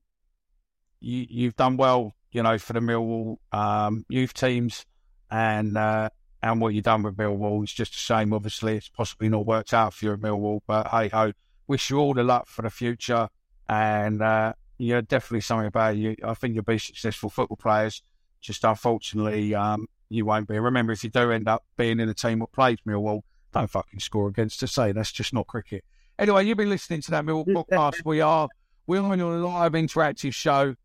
[1.00, 4.86] you, you've done well, you know, for the Millwall um, youth teams
[5.32, 6.10] and uh,
[6.42, 7.64] and what you've done with Millwall.
[7.64, 10.88] It's just a shame, obviously, it's possibly not worked out for you at Millwall, but
[10.88, 11.32] hey ho,
[11.68, 13.30] wish you all the luck for the future.
[13.68, 16.16] And uh, yeah, definitely something about you.
[16.24, 18.04] I think you'll be successful football players.
[18.42, 20.60] Just unfortunately, um, you won't be.
[20.60, 23.22] Remember, if you do end up being in a team that plays Millwall,
[23.54, 24.74] don't fucking score against us.
[24.74, 25.84] Say that's just not cricket.
[26.18, 28.06] Anyway, you've been listening to that Millwall podcast.
[28.06, 28.48] We are
[28.88, 30.76] we're on a live interactive show.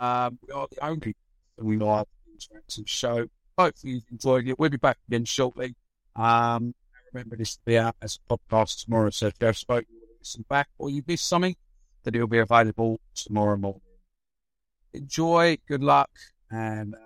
[0.00, 1.16] Um, we are the only
[1.58, 3.26] we live interactive show.
[3.58, 4.58] Hopefully you've enjoyed it.
[4.58, 5.74] We'll be back again shortly.
[6.14, 6.74] Um,
[7.12, 9.10] remember this will be out as a podcast tomorrow.
[9.10, 11.56] So if you have spoken, you to listen back or you missed something,
[12.04, 13.80] then it'll be available tomorrow morning.
[14.92, 16.10] Enjoy, good luck,
[16.50, 17.05] and uh,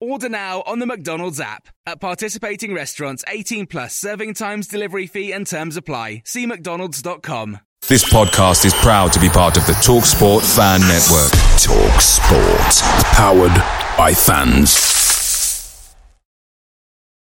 [0.00, 1.68] Order now on the McDonald's app.
[1.84, 6.22] At participating restaurants, 18 plus serving times, delivery fee and terms apply.
[6.24, 7.58] See McDonald's.com.
[7.88, 11.32] This podcast is proud to be part of the TalkSport Fan Network.
[11.60, 13.04] Talk Sport.
[13.14, 13.54] Powered
[13.96, 14.97] by fans.